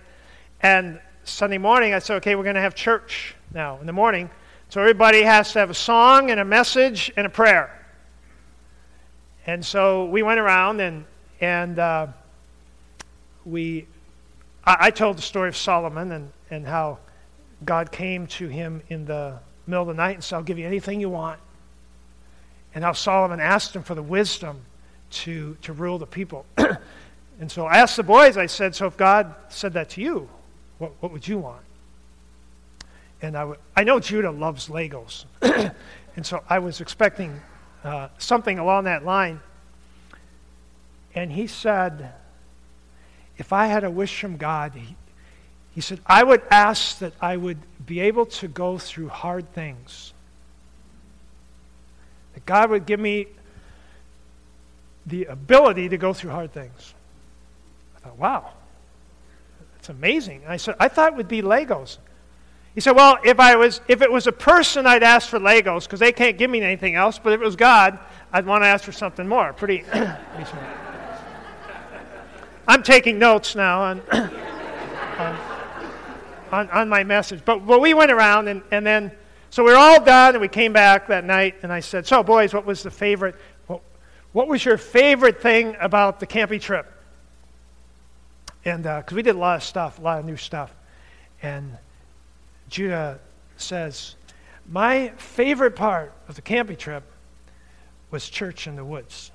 And 0.61 0.99
Sunday 1.23 1.57
morning, 1.57 1.95
I 1.95 1.97
said, 1.97 2.17
okay, 2.17 2.35
we're 2.35 2.43
going 2.43 2.53
to 2.53 2.61
have 2.61 2.75
church 2.75 3.33
now 3.51 3.79
in 3.79 3.87
the 3.87 3.93
morning. 3.93 4.29
So 4.73 4.81
everybody 4.81 5.21
has 5.21 5.53
to 5.53 5.59
have 5.59 5.69
a 5.69 5.75
song 5.75 6.31
and 6.31 6.39
a 6.39 6.43
message 6.43 7.11
and 7.15 7.27
a 7.27 7.29
prayer. 7.29 7.79
And 9.45 9.63
so 9.63 10.05
we 10.05 10.23
went 10.23 10.39
around 10.39 10.81
and, 10.81 11.05
and 11.39 11.77
uh, 11.77 12.07
we, 13.45 13.85
I, 14.65 14.77
I, 14.79 14.89
told 14.89 15.19
the 15.19 15.21
story 15.21 15.47
of 15.47 15.55
Solomon 15.55 16.11
and, 16.11 16.31
and 16.49 16.65
how 16.65 16.97
God 17.63 17.91
came 17.91 18.25
to 18.25 18.47
him 18.47 18.81
in 18.89 19.05
the 19.05 19.37
middle 19.67 19.83
of 19.83 19.89
the 19.89 19.93
night 19.93 20.15
and 20.15 20.23
said, 20.23 20.37
I'll 20.37 20.41
give 20.41 20.57
you 20.57 20.65
anything 20.65 20.99
you 20.99 21.09
want. 21.09 21.39
And 22.73 22.83
how 22.83 22.93
Solomon 22.93 23.39
asked 23.39 23.75
him 23.75 23.83
for 23.83 23.93
the 23.93 24.01
wisdom 24.01 24.59
to, 25.11 25.55
to 25.61 25.73
rule 25.73 25.99
the 25.99 26.07
people. 26.07 26.47
and 27.39 27.51
so 27.51 27.67
I 27.67 27.77
asked 27.77 27.97
the 27.97 28.01
boys, 28.01 28.37
I 28.37 28.47
said, 28.47 28.73
so 28.73 28.87
if 28.87 28.97
God 28.97 29.35
said 29.49 29.73
that 29.73 29.91
to 29.91 30.01
you, 30.01 30.27
what, 30.79 30.93
what 30.99 31.11
would 31.11 31.27
you 31.27 31.37
want? 31.37 31.62
And 33.23 33.37
I, 33.37 33.39
w- 33.39 33.59
I 33.73 33.85
know 33.85 34.01
Judah 34.01 34.31
loves 34.31 34.67
Legos. 34.67 35.23
and 35.41 36.25
so 36.25 36.43
I 36.49 36.59
was 36.59 36.81
expecting 36.81 37.41
uh, 37.85 38.09
something 38.17 38.59
along 38.59 38.83
that 38.83 39.05
line. 39.05 39.39
And 41.15 41.31
he 41.31 41.47
said, 41.47 42.13
if 43.37 43.53
I 43.53 43.67
had 43.67 43.85
a 43.85 43.89
wish 43.89 44.19
from 44.19 44.35
God, 44.35 44.73
he, 44.75 44.97
he 45.73 45.79
said, 45.79 46.01
I 46.05 46.21
would 46.21 46.41
ask 46.51 46.99
that 46.99 47.13
I 47.21 47.37
would 47.37 47.59
be 47.85 48.01
able 48.01 48.25
to 48.25 48.49
go 48.49 48.77
through 48.77 49.07
hard 49.07 49.53
things. 49.53 50.13
That 52.33 52.45
God 52.45 52.71
would 52.71 52.85
give 52.85 52.99
me 52.99 53.27
the 55.05 55.25
ability 55.25 55.89
to 55.89 55.97
go 55.97 56.11
through 56.11 56.31
hard 56.31 56.51
things. 56.51 56.93
I 57.95 57.99
thought, 58.01 58.17
wow, 58.17 58.49
that's 59.75 59.87
amazing. 59.87 60.41
I 60.45 60.57
said, 60.57 60.75
I 60.77 60.89
thought 60.89 61.13
it 61.13 61.15
would 61.15 61.29
be 61.29 61.41
Legos. 61.41 61.99
He 62.75 62.81
said, 62.81 62.95
Well, 62.95 63.17
if, 63.23 63.39
I 63.39 63.55
was, 63.55 63.81
if 63.87 64.01
it 64.01 64.11
was 64.11 64.27
a 64.27 64.31
person, 64.31 64.85
I'd 64.87 65.03
ask 65.03 65.29
for 65.29 65.39
Legos 65.39 65.83
because 65.83 65.99
they 65.99 66.11
can't 66.11 66.37
give 66.37 66.49
me 66.49 66.61
anything 66.61 66.95
else. 66.95 67.19
But 67.19 67.33
if 67.33 67.41
it 67.41 67.43
was 67.43 67.55
God, 67.55 67.99
I'd 68.31 68.45
want 68.45 68.63
to 68.63 68.67
ask 68.67 68.83
for 68.83 68.91
something 68.91 69.27
more. 69.27 69.53
Pretty. 69.53 69.83
I'm 72.67 72.81
taking 72.81 73.19
notes 73.19 73.55
now 73.55 73.81
on, 73.81 74.01
on, 74.11 75.37
on, 76.51 76.69
on, 76.69 76.89
my 76.89 77.03
message. 77.03 77.43
But, 77.43 77.59
but 77.67 77.81
we 77.81 77.93
went 77.93 78.11
around, 78.11 78.47
and, 78.47 78.63
and 78.71 78.85
then, 78.85 79.11
so 79.49 79.63
we 79.63 79.71
were 79.71 79.77
all 79.77 80.01
done, 80.03 80.35
and 80.35 80.41
we 80.41 80.47
came 80.47 80.71
back 80.73 81.07
that 81.07 81.25
night, 81.25 81.55
and 81.61 81.71
I 81.71 81.81
said, 81.81 82.07
So, 82.07 82.23
boys, 82.23 82.53
what 82.53 82.65
was 82.65 82.81
the 82.81 82.89
favorite? 82.89 83.35
What, 83.67 83.81
what 84.31 84.47
was 84.47 84.65
your 84.65 84.77
favorite 84.77 85.41
thing 85.41 85.75
about 85.79 86.19
the 86.19 86.25
camping 86.25 86.61
trip? 86.61 86.89
And 88.65 88.83
because 88.83 89.13
uh, 89.13 89.15
we 89.15 89.21
did 89.21 89.35
a 89.35 89.39
lot 89.39 89.57
of 89.57 89.63
stuff, 89.63 89.99
a 89.99 90.01
lot 90.01 90.19
of 90.19 90.25
new 90.25 90.37
stuff. 90.37 90.73
And 91.41 91.77
Judah 92.73 93.19
says, 93.55 94.15
My 94.67 95.09
favorite 95.09 95.75
part 95.75 96.11
of 96.27 96.35
the 96.35 96.41
camping 96.41 96.75
trip 96.75 97.03
was 98.09 98.27
church 98.27 98.65
in 98.65 98.75
the 98.75 98.83
woods. 98.83 99.29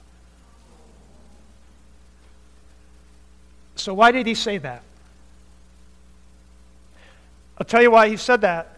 So, 3.77 3.95
why 3.95 4.11
did 4.11 4.27
he 4.27 4.35
say 4.35 4.59
that? 4.59 4.83
I'll 7.59 7.65
tell 7.65 7.81
you 7.81 7.93
why 7.93 8.09
he 8.09 8.17
said 8.17 8.41
that. 8.41 8.77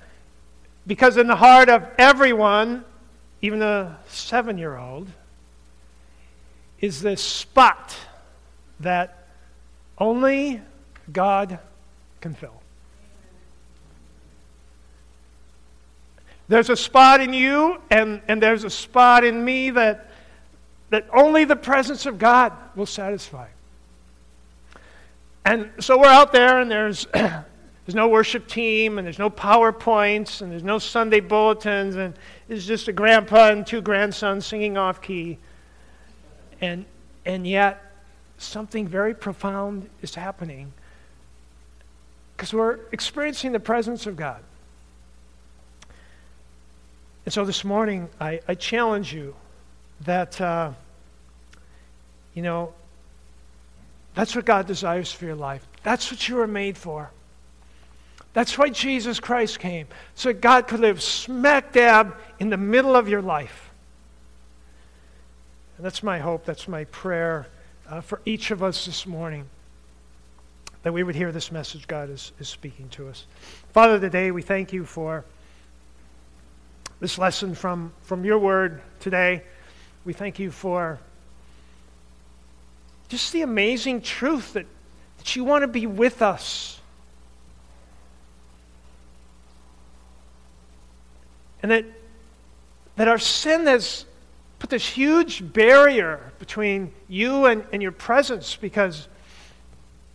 Because 0.87 1.17
in 1.17 1.27
the 1.27 1.37
heart 1.37 1.71
of 1.71 1.89
everyone, 1.97 2.85
even 3.41 3.63
a 3.63 3.99
seven 4.09 4.59
year 4.59 4.77
old, 4.77 5.09
is 6.83 7.01
this 7.01 7.23
spot 7.23 7.97
that 8.81 9.27
only 9.97 10.61
God 11.11 11.59
can 12.21 12.35
fill. 12.35 12.60
There's 16.51 16.69
a 16.69 16.77
spot 16.77 17.21
in 17.21 17.33
you, 17.33 17.81
and, 17.93 18.21
and 18.27 18.43
there's 18.43 18.65
a 18.65 18.71
spot 18.71 19.23
in 19.23 19.45
me 19.45 19.71
that, 19.71 20.11
that 20.89 21.07
only 21.15 21.45
the 21.45 21.55
presence 21.55 22.07
of 22.07 22.19
God 22.19 22.53
will 22.75 22.87
satisfy. 22.87 23.47
And 25.45 25.71
so 25.79 25.97
we're 25.97 26.09
out 26.09 26.33
there, 26.33 26.61
and 26.61 26.69
there's, 26.69 27.07
there's 27.13 27.95
no 27.95 28.09
worship 28.09 28.49
team, 28.49 28.99
and 28.99 29.07
there's 29.07 29.21
no 29.21 29.31
PowerPoints, 29.31 30.43
and 30.43 30.51
there's 30.51 30.65
no 30.65 30.81
Sunday 30.81 31.21
bulletins, 31.21 31.95
and 31.95 32.15
it's 32.49 32.67
just 32.67 32.89
a 32.89 32.93
grandpa 32.93 33.51
and 33.51 33.65
two 33.65 33.81
grandsons 33.81 34.45
singing 34.45 34.77
off 34.77 35.01
key. 35.01 35.39
And, 36.61 36.85
and 37.25 37.47
yet, 37.47 37.93
something 38.39 38.89
very 38.89 39.15
profound 39.15 39.89
is 40.03 40.17
happening 40.17 40.73
because 42.37 42.53
we're 42.53 42.81
experiencing 42.91 43.53
the 43.53 43.61
presence 43.61 44.09
of 44.09 44.17
God. 44.17 44.43
And 47.31 47.33
so 47.33 47.45
this 47.45 47.63
morning, 47.63 48.09
I, 48.21 48.41
I 48.49 48.57
challenge 48.57 49.15
you 49.15 49.37
that, 50.01 50.41
uh, 50.41 50.73
you 52.35 52.43
know, 52.43 52.73
that's 54.17 54.35
what 54.35 54.45
God 54.45 54.67
desires 54.67 55.13
for 55.13 55.27
your 55.27 55.37
life. 55.37 55.65
That's 55.85 56.11
what 56.11 56.29
you 56.29 56.35
were 56.35 56.49
made 56.49 56.77
for. 56.77 57.13
That's 58.33 58.59
why 58.59 58.71
Jesus 58.71 59.21
Christ 59.21 59.61
came, 59.61 59.87
so 60.17 60.33
God 60.33 60.67
could 60.67 60.81
live 60.81 61.01
smack 61.01 61.73
dab 61.73 62.17
in 62.41 62.51
the 62.51 62.57
middle 62.57 62.97
of 62.97 63.09
your 63.09 63.23
life. 63.23 63.71
And 65.77 65.87
that's 65.87 66.03
my 66.03 66.19
hope, 66.19 66.45
that's 66.45 66.67
my 66.67 66.83
prayer 66.87 67.47
uh, 67.89 68.01
for 68.01 68.21
each 68.25 68.51
of 68.51 68.61
us 68.61 68.87
this 68.87 69.07
morning 69.07 69.45
that 70.83 70.93
we 70.93 71.05
would 71.05 71.15
hear 71.15 71.31
this 71.31 71.53
message 71.53 71.87
God 71.87 72.11
is, 72.11 72.33
is 72.41 72.49
speaking 72.49 72.89
to 72.89 73.07
us. 73.07 73.25
Father, 73.73 74.01
today 74.01 74.33
we 74.33 74.43
thank 74.43 74.73
you 74.73 74.85
for 74.85 75.25
this 77.01 77.17
lesson 77.17 77.55
from, 77.55 77.93
from 78.03 78.25
your 78.25 78.39
word 78.39 78.83
today. 79.01 79.43
We 80.05 80.13
thank 80.13 80.39
you 80.39 80.51
for 80.51 81.01
just 83.09 83.33
the 83.33 83.43
amazing 83.43 84.03
truth 84.03 84.53
that, 84.53 84.67
that 85.19 85.35
you 85.35 85.43
want 85.43 85.63
to 85.63 85.69
be 85.69 85.87
with 85.87 86.23
us. 86.23 86.79
And 91.63 91.73
that, 91.73 91.85
that 92.97 93.09
our 93.09 93.19
sin 93.19 93.67
has 93.67 94.05
put 94.59 94.71
this 94.71 94.87
huge 94.87 95.53
barrier 95.53 96.33
between 96.39 96.93
you 97.09 97.47
and, 97.47 97.65
and 97.73 97.83
your 97.83 97.93
presence 97.93 98.57
because 98.57 99.09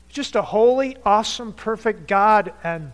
just 0.09 0.35
a 0.35 0.41
holy, 0.41 0.95
awesome, 1.03 1.51
perfect 1.51 2.07
God, 2.07 2.53
and 2.63 2.91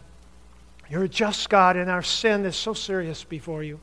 you're 0.91 1.05
a 1.05 1.09
just 1.09 1.49
God, 1.49 1.77
and 1.77 1.89
our 1.89 2.03
sin 2.03 2.45
is 2.45 2.57
so 2.57 2.73
serious 2.73 3.23
before 3.23 3.63
you. 3.63 3.79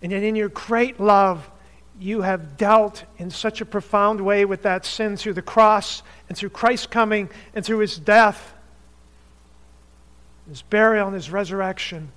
And 0.00 0.12
yet, 0.12 0.22
in 0.22 0.36
your 0.36 0.50
great 0.50 1.00
love, 1.00 1.50
you 1.98 2.22
have 2.22 2.56
dealt 2.56 3.02
in 3.18 3.28
such 3.28 3.60
a 3.60 3.64
profound 3.64 4.20
way 4.20 4.44
with 4.44 4.62
that 4.62 4.86
sin 4.86 5.16
through 5.16 5.32
the 5.32 5.42
cross 5.42 6.04
and 6.28 6.38
through 6.38 6.50
Christ's 6.50 6.86
coming 6.86 7.28
and 7.56 7.64
through 7.64 7.78
his 7.78 7.98
death, 7.98 8.54
his 10.48 10.62
burial, 10.62 11.08
and 11.08 11.14
his 11.16 11.28
resurrection. 11.28 12.12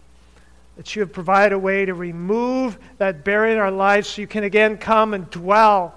That 0.78 0.96
you 0.96 1.00
have 1.00 1.12
provided 1.12 1.56
a 1.56 1.60
way 1.60 1.86
to 1.86 1.96
remove 1.96 2.78
that 3.00 3.26
barrier 3.26 3.54
in 3.54 3.60
our 3.60 3.72
lives 3.72 4.08
so 4.08 4.22
you 4.22 4.28
can 4.28 4.44
again 4.44 4.78
come 4.78 5.16
and 5.16 5.28
dwell 5.32 5.96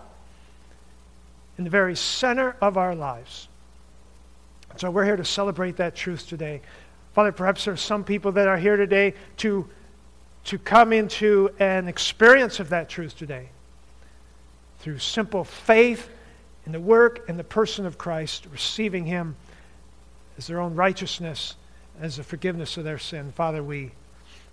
in 1.58 1.64
the 1.64 1.70
very 1.70 1.94
center 1.94 2.56
of 2.62 2.78
our 2.78 2.94
lives. 2.94 3.48
So 4.76 4.90
we're 4.90 5.04
here 5.04 5.16
to 5.16 5.24
celebrate 5.24 5.76
that 5.76 5.94
truth 5.94 6.26
today. 6.26 6.60
Father, 7.12 7.30
perhaps 7.30 7.64
there 7.64 7.74
are 7.74 7.76
some 7.78 8.04
people 8.04 8.32
that 8.32 8.48
are 8.48 8.56
here 8.56 8.76
today 8.76 9.14
to, 9.38 9.68
to 10.44 10.58
come 10.58 10.92
into 10.92 11.50
an 11.58 11.88
experience 11.88 12.58
of 12.58 12.70
that 12.70 12.88
truth 12.88 13.16
today 13.16 13.50
through 14.78 14.98
simple 14.98 15.44
faith 15.44 16.08
in 16.64 16.72
the 16.72 16.80
work 16.80 17.28
and 17.28 17.38
the 17.38 17.44
person 17.44 17.86
of 17.86 17.98
Christ, 17.98 18.46
receiving 18.50 19.04
Him 19.04 19.36
as 20.38 20.46
their 20.46 20.60
own 20.60 20.74
righteousness, 20.74 21.54
as 22.00 22.16
the 22.16 22.24
forgiveness 22.24 22.76
of 22.76 22.84
their 22.84 22.98
sin. 22.98 23.30
Father, 23.32 23.62
we, 23.62 23.92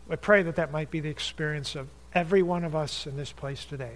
we 0.07 0.15
pray 0.17 0.43
that 0.43 0.55
that 0.57 0.71
might 0.71 0.91
be 0.91 0.99
the 0.99 1.09
experience 1.09 1.75
of 1.75 1.87
every 2.13 2.43
one 2.43 2.63
of 2.63 2.75
us 2.75 3.07
in 3.07 3.15
this 3.15 3.31
place 3.31 3.63
today. 3.63 3.95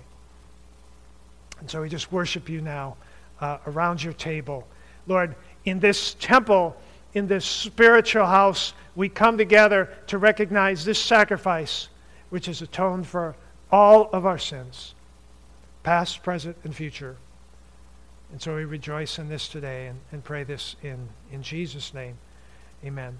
And 1.59 1.69
so 1.69 1.82
we 1.82 1.89
just 1.89 2.11
worship 2.11 2.49
you 2.49 2.61
now 2.61 2.95
uh, 3.41 3.57
around 3.67 4.03
your 4.03 4.13
table. 4.13 4.67
Lord, 5.07 5.36
in 5.66 5.80
this 5.80 6.16
temple, 6.20 6.76
in 7.14 7.28
this 7.28 7.45
spiritual 7.45 8.26
house, 8.26 8.74
we 8.95 9.09
come 9.09 9.38
together 9.38 9.89
to 10.07 10.18
recognize 10.18 10.86
this 10.86 10.99
sacrifice, 10.99 11.89
which 12.30 12.47
has 12.47 12.61
atoned 12.61 13.07
for 13.07 13.36
all 13.72 14.09
of 14.11 14.26
our 14.26 14.38
sins 14.38 14.93
past, 15.84 16.24
present, 16.24 16.55
and 16.64 16.76
future. 16.76 17.18
And 18.32 18.41
so 18.41 18.55
we 18.55 18.66
rejoice 18.66 19.20
in 19.20 19.28
this 19.28 19.47
today 19.47 19.88
and, 19.88 19.99
and 20.11 20.24
pray 20.24 20.43
this 20.43 20.76
in, 20.82 21.09
in 21.32 21.43
Jesus' 21.43 21.93
name. 21.93 22.18
Amen. 22.84 23.18